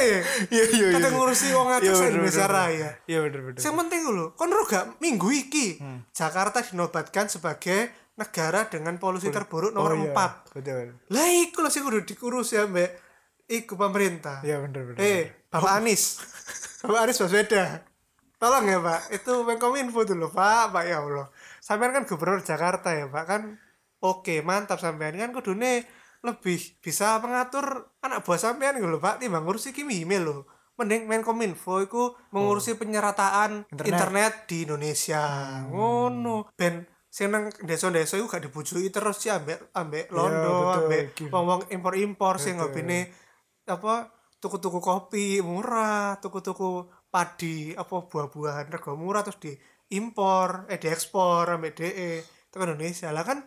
[0.49, 0.89] Iya iya iya.
[0.95, 3.61] kata ngurusi wong Iya, akeh bener, Indonesia Raya Iya bener bener.
[3.61, 6.03] Yang penting lho, kon gak minggu iki Hmm.
[6.11, 10.15] Jakarta dinobatkan sebagai negara dengan polusi terburuk nomor Oh, iya.
[10.15, 10.55] 4.
[10.55, 10.87] Betul.
[11.11, 12.91] Lah iku lho sing kudu dikurus ya Mbak.
[13.45, 14.41] Iku pemerintah.
[14.41, 14.99] Iya bener bener.
[14.99, 15.23] Eh,
[15.55, 16.19] Bapak Anies.
[16.83, 17.79] Bapak Anies Baswedan.
[18.43, 19.01] Tolong ya, Pak.
[19.15, 20.75] Itu Menkominfo dulu, Pak.
[20.75, 21.31] Pak ya Allah.
[21.63, 23.25] Sampean kan gubernur Jakarta ya, Pak.
[23.25, 23.43] Kan
[24.03, 25.87] oke, mantap sampean kan kudune
[26.27, 30.43] lebih bisa mengatur anak buah sampean gitu lho, Pak, timbang ngurusi Kimi Hime lho.
[30.75, 33.95] Mending Menkominfo iku mengurusi penyerataan Internet.
[33.95, 34.33] internet.
[34.51, 35.23] di Indonesia.
[35.71, 36.51] Ngono.
[36.59, 36.83] Ben
[37.15, 40.75] sing nang desa-desa iku gak dibujuki terus sih ambek ambek Londo, betul.
[40.83, 42.75] ambek wong-wong impor-impor sing Betul.
[42.75, 42.99] ngopine
[43.71, 44.14] apa
[44.45, 52.21] tuku-tuku kopi murah, tuku-tuku padi, apa buah-buahan rego murah terus diimpor, eh diekspor ambek DE
[52.53, 53.09] ke Indonesia.
[53.09, 53.41] Lah kan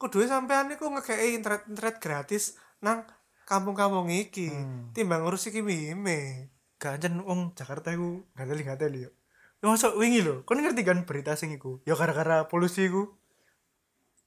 [0.00, 3.04] kudu sampean niku ngekei internet internet gratis nang
[3.44, 4.48] kampung-kampung iki.
[4.96, 6.48] Timbang ngurus iki mime.
[6.80, 9.10] Ganjen wong Jakarta iku gateli gateli yo.
[9.58, 11.82] Ya masuk wingi lho, kon ngerti kan berita sing iku?
[11.84, 13.12] Ya gara-gara polusi iku.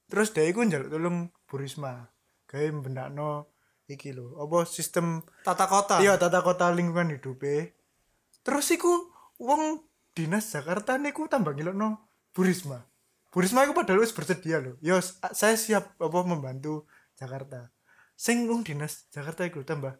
[0.06, 2.12] Terus dia iku njaluk tolong Bu Risma.
[2.46, 3.51] Gawe mbendakno
[3.92, 6.00] iki lho, apa sistem Tata kota.
[6.00, 7.38] iya tata kota lingkungan hidup
[8.42, 8.90] Terus iku
[9.38, 12.02] wong dinas Jakarta niku tambah ngilokno
[12.32, 12.82] Bu Risma.
[13.30, 14.76] Bu Risma iku padahal wis bersedia lho.
[14.80, 17.70] Ya s- saya siap apa membantu Jakarta.
[18.12, 19.96] Sing wong dinas Jakarta iku tambah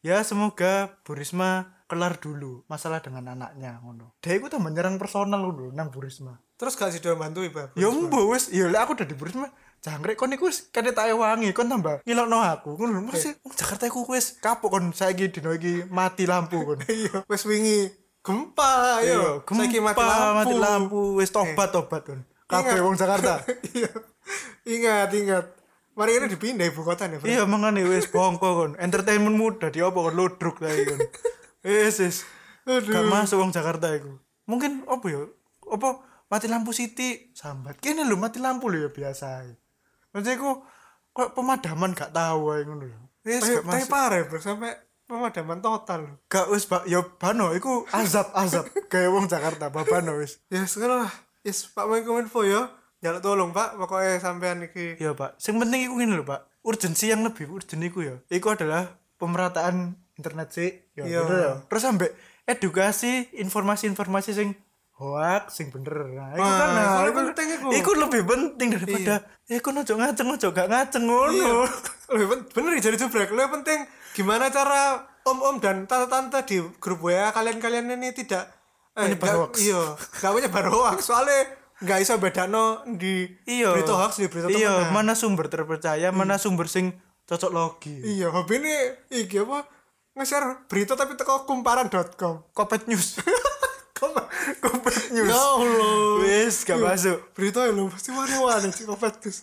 [0.00, 4.14] ya semoga Bu Risma kelar dulu masalah dengan anaknya ngono.
[4.20, 6.36] Dia iku tambah nyerang personal lho nang Bu Risma.
[6.56, 7.76] Terus gak sih bantu Ibu?
[7.76, 9.48] Ya mbok wis ya lek aku udah di Bu Risma
[9.86, 12.74] jangkrik kon iku wis kate tak wangi kon tambah ngilokno aku.
[12.74, 13.06] Ngono.
[13.06, 16.82] Masih wong Jakarta iku wis kapok kon saiki dino iki mati lampu kon.
[16.90, 17.86] Iya, wis wingi
[18.26, 19.46] gempa yo.
[19.46, 20.10] Saiki mati lampu.
[20.10, 23.46] Iya, mati lampu wis tobat tobat kon kabeh wong Jakarta.
[23.78, 23.90] Iya.
[24.66, 25.46] Ingat, ingat.
[25.94, 28.72] Mari ini dipindah ibu kota nih, iya mangane wis bongko kon.
[28.76, 30.12] Entertainmentmu dadi apa kon?
[30.18, 31.00] Ludruk lagi kon.
[31.64, 32.16] Wis wis.
[32.66, 34.18] Gak masuk wong Jakarta iku.
[34.50, 35.24] Mungkin apa ya?
[35.70, 37.78] Apa mati lampu Siti sambat.
[37.80, 39.46] Kene lho mati lampu lho ya biasa
[40.16, 40.64] maksudnya iku
[41.12, 44.72] kok pemadaman gak tahu ae ngono lho wis Tapi, parah, Bro, sampai
[45.04, 46.00] pemadaman total.
[46.02, 46.16] loh.
[46.24, 51.04] gak wis Pak ya bano iku azab azab kayak wong Jakarta babano wis Ya, sekarang
[51.04, 51.12] lah.
[51.44, 52.72] Yes, Pak Menkominfo ya.
[52.98, 53.76] Jaluk tolong, Pak.
[53.76, 57.78] Pokoknya sampean iki Iya pak, yang penting itu gini loh pak Urgensi yang lebih urgent
[57.78, 61.20] itu ya Itu adalah pemerataan internet sih ya, Iya.
[61.22, 62.08] ya Terus sampai
[62.46, 64.48] edukasi informasi-informasi sing
[64.96, 67.68] hoax sing bener nah, itu Wah, kan nah, itu itu, penting iku.
[67.70, 71.68] itu lebih penting daripada eh kok ojo ngaceng ojo gak ngaceng ngono
[72.10, 73.78] lebih pen- bener nih jadi jubrek lebih penting
[74.12, 78.48] gimana cara om-om dan tante-tante di grup WA kalian-kalian ini tidak
[78.94, 79.52] eh, nggak- hoax.
[79.60, 79.82] iya
[80.16, 81.44] gak menyebar hoax soalnya
[81.76, 83.68] nggak bisa bedano di Iya.
[83.70, 88.00] berita hoax di berita Iya, mana sumber terpercaya, mana sumber sing cocok logi.
[88.06, 88.72] iya hobi ini
[89.12, 89.68] iki apa
[90.14, 93.20] nge-share berita tapi teko kumparan.com Kopet news.
[94.56, 95.30] Kopet ya news.
[95.32, 96.86] Allah Wis gak Iya.
[96.86, 97.18] masuk.
[97.32, 99.38] berita ya lo pasti wani-wani sih kopet Gus.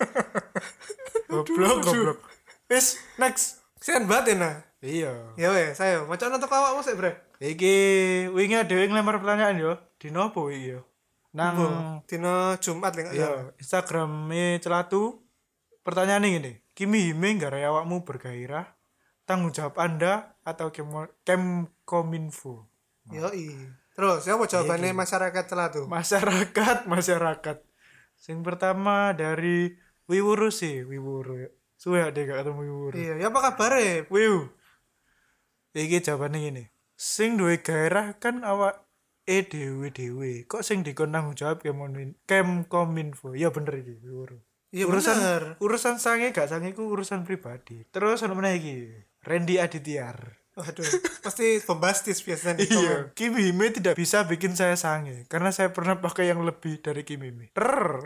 [1.30, 2.20] Goblok, goblok.
[2.68, 3.60] Wis, next.
[3.78, 5.12] Sian banget ya nah Iya.
[5.36, 7.76] ya weh saya macam nonton awakmu sih bre Iki
[8.32, 9.74] wingi dhewe ngelempar pertanyaan yo.
[9.96, 10.88] Dino apa iki yo?
[11.34, 11.56] Nang
[12.06, 15.20] dino Jumat lho iya, Instagrame Celatu.
[15.84, 18.64] Pertanyaan ini, Kimi Hime gara awakmu bergairah?
[19.28, 22.68] Tanggung jawab Anda atau Kemo- Kemkominfo?
[23.12, 23.52] Yoi.
[23.94, 25.82] Terus siapa jawabannya masyarakat celatu?
[25.86, 27.58] Masyarakat, masyarakat.
[28.18, 29.78] Sing pertama dari
[30.10, 31.48] Wiwuru sih, Wiwuru.
[31.78, 32.96] Suwe deh gak ketemu Wiwuru.
[32.98, 33.78] Iya, ya apa kabar
[34.10, 34.50] Wiu.
[35.74, 36.64] Iki jawabannya gini.
[36.98, 38.86] Sing duwe gairah kan awak
[39.26, 40.46] e dewe dewe.
[40.46, 43.38] Kok sing dikon tanggung jawab Kemonin Kemkominfo.
[43.38, 44.42] Ya bener iki, Wiwuru.
[44.74, 45.44] Iya urusan bener.
[45.62, 47.86] urusan sange gak sange ku urusan pribadi.
[47.94, 48.78] Terus ono meneh iki.
[49.22, 50.18] Randy Aditya.
[50.54, 50.86] Waduh,
[51.26, 52.78] pasti bombastis biasanya komen.
[52.78, 57.02] Iya, Kim Hime tidak bisa bikin saya sange karena saya pernah pakai yang lebih dari
[57.02, 57.50] Kim Hime.
[57.58, 58.06] Rrr.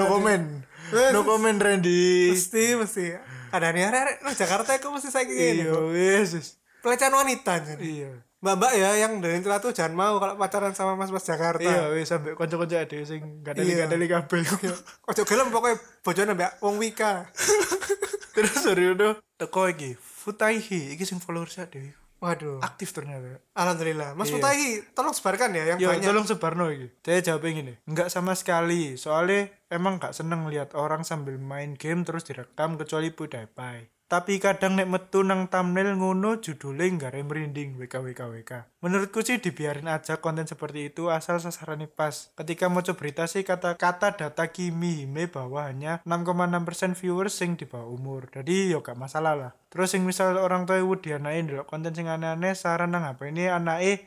[0.00, 0.64] No comment.
[1.12, 2.32] No comment Randy.
[2.32, 3.12] Mesti, mesti.
[3.52, 5.68] Ada nih arek no Jakarta itu mesti saya gini.
[5.68, 6.56] Iya, wis.
[6.80, 7.84] Pelecehan wanita jadi.
[7.84, 8.12] Iya.
[8.40, 11.60] Mbak-mbak ya yang dari celatu jangan mau kalau pacaran sama mas-mas Jakarta.
[11.60, 13.84] Iya, wis sampai kanca-kanca ade sing gak ada Iya.
[13.84, 14.42] gak ada kabeh.
[15.12, 17.28] Ojo gelem pokoknya bojone mbak wong Wika.
[18.34, 19.96] Terus udah teko iki.
[20.24, 21.92] Futaihi iki sing followers ade.
[22.24, 22.56] Waduh.
[22.64, 23.36] Aktif ternyata.
[23.52, 24.16] Alhamdulillah.
[24.16, 24.40] Mas Iya.
[24.40, 26.08] Putahi, tolong sebarkan ya yang Yo, banyak.
[26.08, 26.88] tolong sebarno iki.
[27.04, 28.96] Saya jawabnya gini, enggak sama sekali.
[28.96, 34.03] Soalnya emang gak seneng lihat orang sambil main game terus direkam kecuali PewDiePie.
[34.14, 38.78] Tapi kadang nek metu nang thumbnail ngono judulnya nggak merinding WKWKWK.
[38.78, 42.30] Menurutku sih dibiarin aja konten seperti itu asal sasarannya pas.
[42.38, 47.90] Ketika mau berita sih kata-kata data Kimi Hime bahwa hanya 6,6% viewers sing di bawah
[47.90, 48.30] umur.
[48.30, 49.50] Jadi yo gak masalah lah.
[49.66, 53.50] Terus sing misal orang tua ibu dianain ndelok konten sing aneh-aneh saran nang apa ini
[53.50, 54.06] anake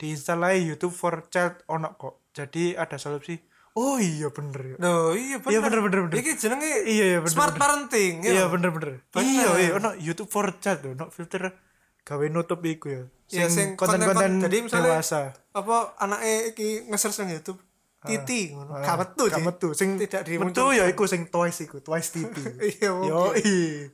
[0.00, 2.32] diinstal aja YouTube for Child ono kok.
[2.32, 3.36] Jadi ada solusi.
[3.72, 4.76] Oh iya bener ya.
[4.76, 5.52] Loh, iya bener.
[5.52, 6.16] Iya, bener, bener, bener.
[6.20, 7.62] Iki jenenge Iya, iya, bener, smart bener.
[7.62, 8.14] parenting.
[8.20, 8.30] ya.
[8.32, 8.90] Iya bener bener.
[9.08, 9.24] Bener.
[9.24, 11.56] Iya iya ono YouTube for tuh, ono filter
[12.02, 13.02] gawe nutup iku ya.
[13.32, 15.20] Iya, sing konten-konten konten-konten- jadi misalnya- dewasa.
[15.50, 17.60] Apa anaknya iki nge-search nang YouTube
[18.02, 18.74] titi ngono.
[18.74, 19.42] Ah, Gak metu sih.
[19.42, 19.68] metu.
[19.78, 20.74] Sing tidak metu dimunculkan.
[20.78, 22.34] ya iku sing Twice iku, Twice TV.
[22.72, 23.30] Iya, Yo,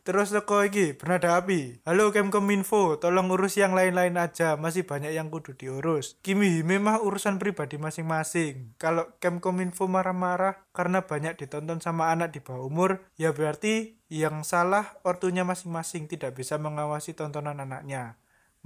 [0.05, 1.85] terus teko iki Bernada Api.
[1.85, 6.17] Halo Kemkominfo, tolong urus yang lain-lain aja, masih banyak yang kudu diurus.
[6.25, 8.77] Kimi mah urusan pribadi masing-masing.
[8.81, 12.91] Kalau Kemkominfo marah-marah karena banyak ditonton sama anak di bawah umur,
[13.21, 18.17] ya berarti yang salah ortunya masing-masing tidak bisa mengawasi tontonan anaknya.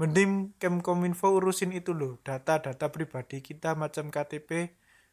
[0.01, 4.73] Mending Kemkominfo urusin itu loh, data-data pribadi kita macam KTP,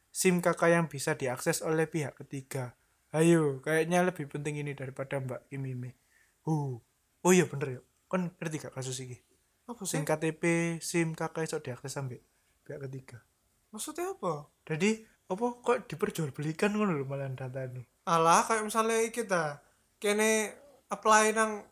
[0.09, 2.75] SIM kakak yang bisa diakses oleh pihak ketiga.
[3.09, 5.97] Ayo, kayaknya lebih penting ini daripada Mbak Kim Hime.
[6.45, 6.77] Uh.
[7.25, 7.81] Oh iya bener ya.
[8.09, 9.17] Kan ngerti gak kasus ini?
[9.69, 9.97] Apa sih?
[9.97, 10.43] Sing KTP,
[10.81, 12.21] SIM kakak iso diakses sampai
[12.65, 13.21] pihak ketiga.
[13.69, 14.49] Maksudnya apa?
[14.65, 17.85] Jadi, apa kok diperjualbelikan ngono lho malah data ini.
[18.09, 19.61] Alah kayak misalnya kita
[20.01, 20.57] kene
[20.89, 21.65] apply nang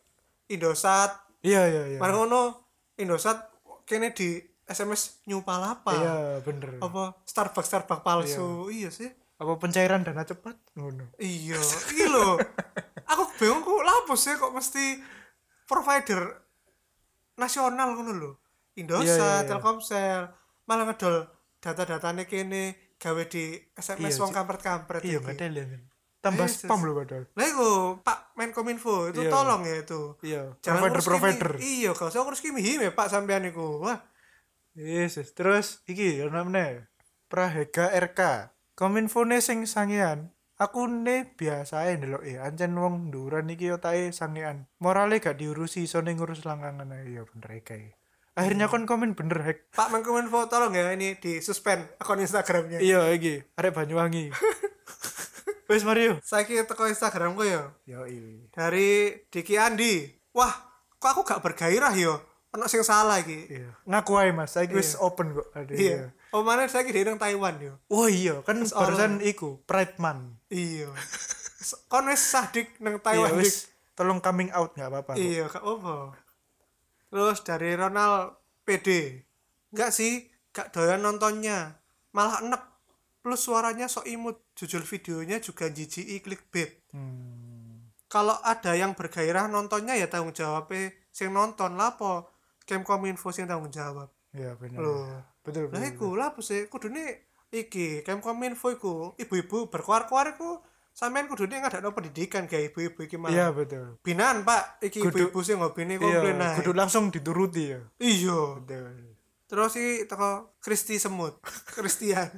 [0.48, 1.98] Indosat, Iya iya iya.
[2.00, 2.66] Mari ngono
[2.98, 3.38] Indosat
[3.86, 5.90] kene di SMS nyupalapa.
[5.90, 6.76] Iya bener.
[6.78, 8.68] Apa Starbucks Starbucks palsu.
[8.68, 9.08] Iya, sih.
[9.34, 10.54] Apa pencairan dana cepat?
[10.74, 11.08] Ngono.
[11.16, 11.56] Iya,
[11.88, 12.36] iki lho.
[13.06, 15.00] Aku bingung kok lapo sih kok mesti
[15.64, 16.20] provider
[17.36, 18.32] nasional ngono lho.
[18.74, 19.48] Indosat, Iya, iya, iya.
[19.48, 20.20] Telkomsel,
[20.64, 21.26] malah ngedol
[21.58, 22.62] data-datane kene
[22.94, 25.32] gawe di SMS Iya, wong kampret-kampret Iya iki.
[25.32, 25.82] ada kan.
[26.18, 26.84] Tambah Yes, spam yes.
[26.84, 27.24] lho padahal.
[27.30, 27.68] Lah iku
[28.00, 29.30] Pak Menkominfo itu Iya.
[29.32, 30.00] tolong ya itu.
[30.20, 31.50] Iya, provider-provider.
[31.56, 33.80] kimi- Iya, gak usah ngurus kimi hime Pak sampean iku.
[33.80, 33.98] Wah,
[34.78, 36.86] Yesus, terus iki ono meneh.
[37.26, 38.54] Prahega RK.
[38.78, 40.30] Kominfone sing sangean.
[40.54, 44.70] Aku ne biasa ae ndelok e ancen wong nduran iki otake sangean.
[44.78, 47.98] Morale gak diurusi isone ngurus langgangan ae ya bener kae.
[48.38, 49.74] Akhirnya kon komen bener hek.
[49.74, 52.78] Pak Menkominfo tolong ya ini di suspend akun Instagramnya.
[52.78, 54.30] Iya iki, arek Banyuwangi.
[55.68, 56.22] Wes Mario.
[56.22, 57.74] Saiki teko Instagramku ya.
[57.82, 58.06] Yo.
[58.54, 60.06] Dari Diki Andi.
[60.30, 60.54] Wah,
[61.02, 62.27] kok aku gak bergairah yo?
[62.56, 63.44] Ono sing salah iki.
[63.50, 63.70] Iya.
[63.84, 65.52] Ngaku ae Mas, saiki wis open kok.
[65.52, 66.16] Aduh, Iya.
[66.32, 67.76] Oh mana saiki dia nang Taiwan yo.
[67.92, 70.40] Oh iya, kan barusan iku Pride Month.
[70.48, 70.88] Iya.
[71.92, 73.44] Kon wis sadik nang Iya Taiwan dik.
[73.44, 75.12] wis tolong coming out nggak apa-apa.
[75.20, 76.16] Iya, gak apa.
[77.12, 79.20] Terus dari Ronald PD.
[79.68, 81.76] Enggak sih, gak doyan nontonnya.
[82.16, 82.62] Malah enek.
[83.20, 84.40] Plus suaranya sok imut.
[84.56, 86.82] Jujur videonya juga jijik clickbait.
[86.90, 87.92] Hmm.
[88.08, 92.24] kalau ada yang bergairah nontonnya ya tanggung jawabnya sing nonton lapo
[92.68, 94.12] Kemkominfo sing tanggung jawab.
[94.36, 94.76] Iya bener.
[94.76, 95.08] Loh.
[95.40, 95.88] Betul lah betul.
[95.96, 96.68] iku lapo sih?
[96.68, 100.60] Kudune iki Kemkominfo iku ibu-ibu berkuar-kuar iku
[100.92, 103.96] sampean kudune ngadakno pendidikan kayak ibu-ibu iki mah iya betul.
[104.04, 104.84] Binaan pak.
[104.84, 107.80] Iki ibu-ibu sing hobine iya komplain ae kudu langsung dituruti ya.
[107.96, 108.60] Iya.
[108.60, 109.16] Betul.
[109.48, 111.40] Terus iki teko Kristi semut
[111.80, 112.28] Kristian.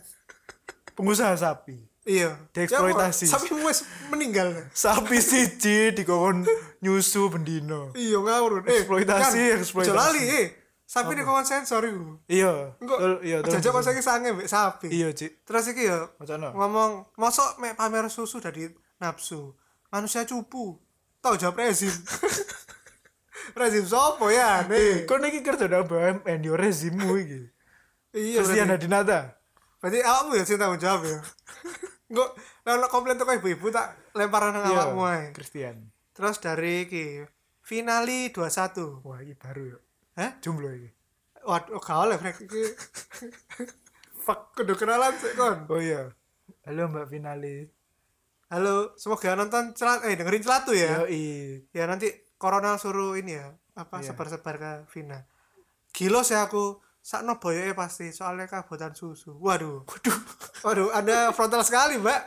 [0.95, 3.29] Pengusaha sapi iya Dieksploitasi.
[3.29, 4.49] Ya, sampai wis meninggal.
[4.73, 6.45] Sapi siji dikon
[6.81, 7.93] nyusu bendino.
[7.93, 8.65] Iya ngawur.
[8.65, 9.97] Eh Eksploitasi, kan, eksploitasi.
[9.97, 10.47] lali eh.
[10.91, 12.19] Sapi di kawan sensor iku.
[12.27, 14.91] Iya Tol- iya jajak tol- saiki sange mbek sapi.
[14.91, 15.47] Iya cik.
[15.47, 18.67] Terus iki ya macam ngomong mosok mek pamer susu dari
[18.99, 19.55] nafsu
[19.89, 20.83] manusia cupu.
[21.23, 21.93] Tau jawab rezim.
[23.51, 27.41] Rezim sopo ya nih kau niki kerja dalam BUMN yo rezimu iki.
[28.15, 29.21] Iya Christian berarti, Adinata
[29.81, 31.19] berarti awakmu ya sing tanggung jawab ya
[32.11, 35.31] Enggak, kalau komplain tuh ibu-ibu tak lemparan nang Iya, awakmu ae.
[35.31, 37.23] Christian Terus dari iki
[37.61, 39.01] finali 21.
[39.01, 39.79] wah iki baru yo
[40.15, 40.37] Hah?
[40.39, 40.91] jomblo iki
[41.41, 42.65] Waduh, gak oleh Frank iki.
[44.21, 45.65] Fuck, kudu kenalan sih kon.
[45.67, 46.13] oh iya
[46.63, 47.65] halo mbak Finali
[48.51, 51.01] Halo, semoga nonton celat eh dengerin celatu ya.
[51.01, 51.23] yo i
[51.71, 54.11] Ya nanti corona suruh ini ya, apa Iya.
[54.11, 55.23] sebar-sebar ke Vina.
[55.89, 59.35] Gilo sih aku sakno boyoke pasti soalnya kabutan susu.
[59.37, 59.85] Waduh.
[59.85, 60.19] Waduh.
[60.65, 62.23] Waduh, Anda frontal sekali, Mbak.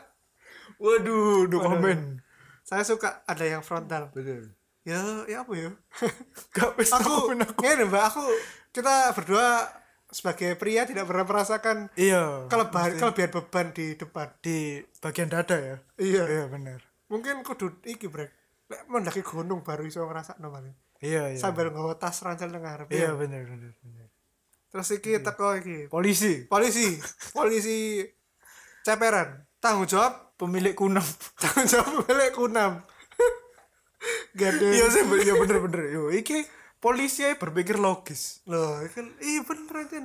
[0.76, 2.18] waduh no comment
[2.62, 4.10] Saya suka ada yang frontal.
[4.10, 4.50] betul
[4.84, 5.72] Ya, ya apa ya?
[6.56, 7.14] gak no aku
[7.62, 8.24] ngene, Mbak, aku
[8.72, 9.70] kita berdua
[10.10, 14.28] sebagai pria tidak pernah merasakan iya kelebihan kelebihan beban di depan.
[14.40, 14.58] di
[15.00, 16.24] bagian dada ya Iya.
[16.26, 18.30] iya bener Mungkin kudu iki, Brek.
[18.66, 20.74] Lek mendaki gunung baru iso ngrasakno paling.
[21.00, 22.90] iya iya Sambil nggawa tas ransel nang ngarep.
[22.90, 23.16] iya ya.
[23.16, 24.03] bener bener bener
[24.74, 25.86] Terus iki teko iki.
[25.86, 26.98] polisi Polisi,
[27.30, 28.02] polisi
[28.82, 29.46] ceperan.
[29.62, 31.06] Tanggung jawab, pemilik kunam
[31.42, 32.82] tanggung jawab milik kunam.
[34.36, 34.76] Gede.
[34.76, 36.44] iya sih iya bener bener yo iki
[36.82, 39.98] polisi aja berpikir logis Loh, kan iya bener aja.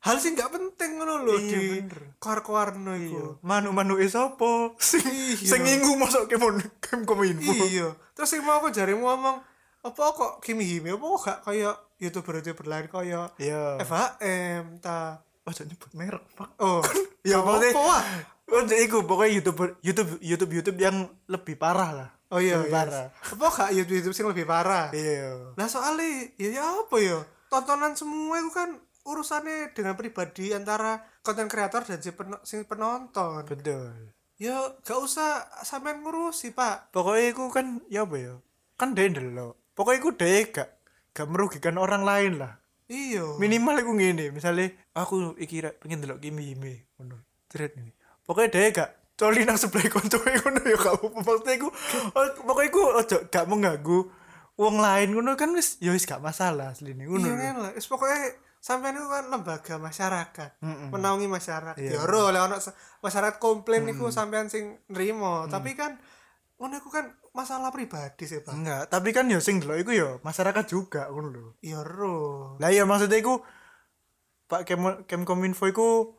[0.00, 2.14] Hal sih nggak penting ngono lho Iya, di bener.
[2.16, 3.42] koar-koarno iku.
[3.42, 5.48] manu manu es apa sing Iya.
[5.50, 5.60] sing
[5.98, 7.96] masuk kemon kem kominfo Iya.
[8.14, 9.42] Terus sing mau aku jarimu ngomong
[9.80, 10.92] apa kok Kimi Hime?
[10.96, 13.80] Apa kok gak kayak youtuber-youtuber lain kayak iya.
[13.80, 15.24] FHM ta?
[15.44, 16.50] Oh jangan nyebut merek pak.
[16.60, 16.80] Oh
[17.28, 18.02] ya apa pokoknya wah
[18.50, 20.96] oh jadi iku pokoknya youtuber youtube youtube youtube yang
[21.28, 22.10] lebih parah lah.
[22.30, 22.76] Oh iya, lebih iya.
[22.78, 23.06] parah.
[23.10, 24.94] Apa gak YouTube YouTube sing lebih parah?
[24.94, 25.50] Iya.
[25.58, 27.18] Lah soalnya ya, ya apa ya?
[27.50, 33.42] Tontonan semua itu kan urusannya dengan pribadi antara konten kreator dan si, peno- si penonton.
[33.42, 34.14] betul.
[34.38, 36.94] Ya gak usah sampean ngurusi, Pak.
[36.94, 38.34] pokoknya iku kan ya apa ya?
[38.78, 40.68] Kan dia lo pokoknya iku dia gak
[41.10, 43.38] gak merugikan orang lain lah Iya.
[43.38, 47.16] minimal aku ngene misalnya aku iki pengen delok Kimi Hime ngono
[47.46, 51.68] ceret ini pokoknya dia gak coli nang sebelah koncoe ngono ya gak maksudnya iku
[52.10, 53.98] oh, pokoknya iku ojo gak mengganggu
[54.54, 57.70] wong lain ngono kan wis ya wis gak masalah asline ngono Iya kan lah.
[57.72, 58.18] Wis pokoknya
[58.58, 60.50] sampean itu kan lembaga masyarakat.
[60.60, 60.92] Mm-mm.
[60.92, 61.80] Menaungi masyarakat.
[61.80, 61.96] Iya.
[61.96, 65.96] Ya oleh ono sa- masyarakat komplain iku sampean sing nrimo, tapi kan
[66.60, 68.52] ngono iku kan masalah pribadi sih, Pak.
[68.52, 72.54] enggak tapi kan ya sing delok iku ya masyarakat juga ngono lho Ya ro.
[72.60, 73.40] lah iya maksudnya iku
[74.44, 76.10] Pak Kem Kemkominfo iku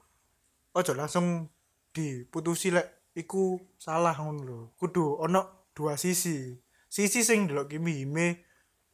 [0.72, 1.52] ojo langsung
[1.92, 4.60] diputusi lek iku salah ngono lho.
[4.80, 6.56] Kudu ono dua sisi.
[6.88, 8.28] Sisi sing delok Kimi Hime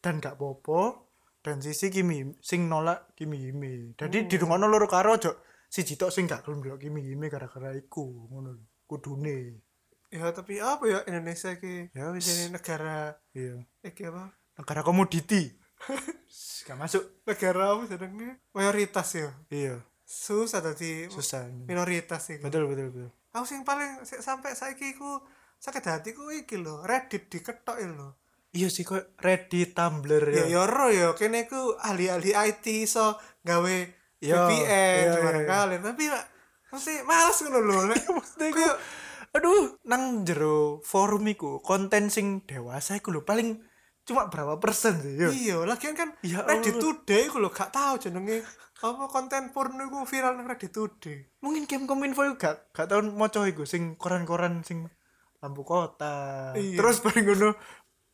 [0.02, 1.14] dan gak popo
[1.46, 3.94] dan sisi Kimi sing nolak Kimi Hime.
[3.94, 5.32] Jadi didungokno loro karo ojo
[5.70, 8.58] siji tok sing gak gelem delok Kimi Hime gara-gara iku ngono.
[8.90, 9.67] Kudune.
[10.08, 11.92] Ya tapi apa ya Indonesia iki?
[11.92, 12.24] Ya wis.
[12.24, 13.60] Jadi negara Iya.
[13.82, 14.32] iki apa?
[14.56, 15.52] Negara komoditi.
[16.66, 17.04] gak masuk.
[17.24, 19.78] negara apa jenenge mayoritas ya Iya.
[20.02, 21.48] susah tadi Susah.
[21.64, 23.10] minoritas sih Betul betul betul.
[23.30, 25.22] aku sing paling sampai saiki ku
[25.56, 28.18] sakit hati ku iki lho Reddit diketok lho
[28.52, 30.60] Iya sih kok Reddit, Tumblr ya ya.
[30.60, 33.78] ya ro ya kene ku ahli-ahli IT so gawe
[34.18, 35.52] Iya, VPN iya, bareng iya.
[35.54, 36.04] kalian tapi
[36.68, 38.02] mesti males ngono lho Nek.
[38.18, 38.80] Maksudnya iku, Kayak-
[39.38, 43.62] aduh, nang jero forum iku, konten sing dewasa iku lho paling
[44.08, 45.30] cuma berapa persen sih, yo.
[45.30, 46.80] iya lagian kan Ya Reddit.
[46.80, 48.40] Today ku lho gak tahu jenenge
[48.78, 53.44] apa konten porno iku viral nang Reddit Today Mungkin Kemkominfo iku gak gak tau maca
[53.44, 54.88] iku sing koran-koran sing
[55.38, 56.56] lampu kota.
[56.58, 56.82] Iya.
[56.82, 57.50] Terus bareng ngono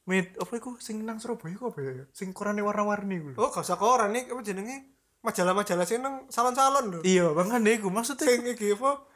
[0.10, 2.04] mit apa iku sing nang Surabaya iku apa ya?
[2.12, 3.38] Sing korane warna-warni iku lho.
[3.40, 7.88] oh gak usah koran nih apa jenenge majalah-majalah sing nang salon-salon lho Iya, makanya iku
[7.94, 9.13] maksudnya sing iki apa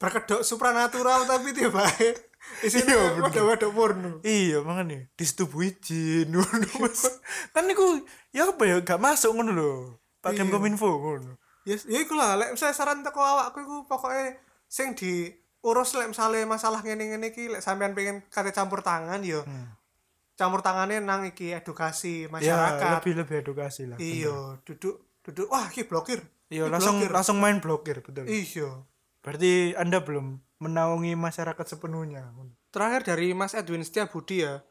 [0.00, 1.76] berkedok supranatural tapi tiap
[2.66, 3.22] isinya Iya, bener.
[3.22, 6.32] wadah-wadah porno Iya, makanya disetubuhi jin.
[6.80, 7.04] Mas.
[7.52, 9.72] kan iku ya apa ya gak masuk ngono lho.
[10.18, 10.42] Pak Iya.
[10.42, 11.36] Kemkominfo ngono.
[11.62, 16.48] ya ya iku lah lek misalnya saran teko awakku iku pokoknya sing diurus lek misalnya
[16.48, 19.44] masalah ngene-ngene iki lek sampean pengen kate campur tangan yo
[20.32, 25.68] campur tangannya nang iki edukasi ya masyarakat lebih lebih edukasi lah iya duduk duduk wah
[25.68, 27.12] iki blokir iya Iki langsung blokir.
[27.12, 28.68] langsung main blokir betul iya
[29.20, 32.32] berarti anda belum menaungi masyarakat sepenuhnya
[32.70, 34.64] terakhir dari Mas Edwin Setiabudi ya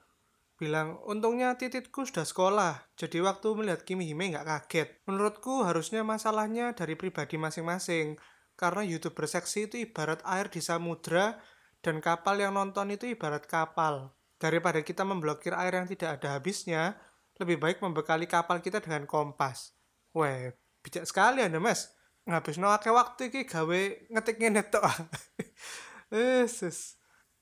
[0.60, 4.90] bilang untungnya tititku sudah sekolah jadi waktu melihat Kimi Hime nggak kaget.
[5.08, 8.20] Menurutku harusnya masalahnya dari pribadi masing-masing
[8.60, 11.40] karena youtuber seksi itu ibarat air di samudra
[11.80, 14.12] dan kapal yang nonton itu ibarat kapal.
[14.36, 17.00] Daripada kita memblokir air yang tidak ada habisnya
[17.40, 19.72] lebih baik membekali kapal kita dengan kompas.
[20.12, 20.52] Weh
[20.84, 21.92] bijak sekali anda mas
[22.30, 23.82] ngabis no akeh waktu iki gawe
[24.14, 24.86] ngetik ngene tok.
[26.14, 26.98] Yesus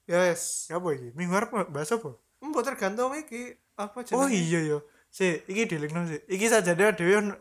[0.08, 2.16] yes ya apa ini minggu harap bahas apa?
[2.40, 4.20] Mbok tergantung iki apa jenenge?
[4.24, 4.80] oh iya yo
[5.12, 7.36] si iki dilingno sih iki saja dia dewi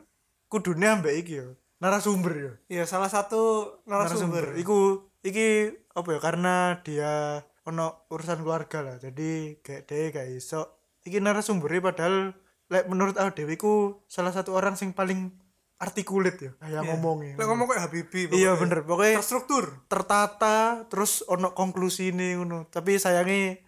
[0.50, 1.54] kudune ambek iki yo.
[1.76, 2.52] Narasumber yo.
[2.72, 4.56] Iya, salah satu narasumber.
[4.56, 8.96] iku iki apa ya karena dia ono urusan keluarga lah.
[8.96, 10.80] Jadi kayak dia kayak iso.
[11.04, 12.32] Iki narasumbernya padahal
[12.72, 15.30] lek menurut aku Dewi ku salah satu orang sing paling
[15.76, 18.32] artikulit ya kayak ngomongnya Lek ngomong kayak Habibie.
[18.32, 19.84] iya bener pokoknya Terstruktur.
[19.86, 20.56] tertata
[20.86, 23.60] terus ono konklusi ini ngono tapi sayangnya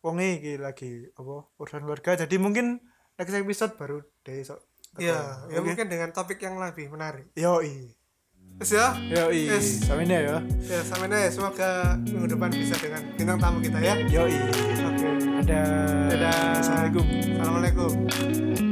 [0.00, 2.82] wonge iki lagi apa urusan keluarga jadi mungkin
[3.14, 4.58] next episode baru deh iso
[4.94, 5.66] Iya, ya Oke.
[5.66, 7.26] mungkin dengan topik yang lebih menarik.
[7.34, 7.90] yoi
[8.54, 8.94] Terus ya?
[8.94, 9.82] yoi Yes.
[9.82, 11.26] sampai ini ya Ya, sampai nih.
[11.26, 13.98] Semoga minggu depan bisa dengan bintang tamu kita ya.
[14.06, 14.38] yoi
[14.86, 15.08] Oke.
[15.42, 15.62] ada
[16.08, 16.62] Dadah.
[16.62, 18.63] assalamualaikum Assalamualaikum.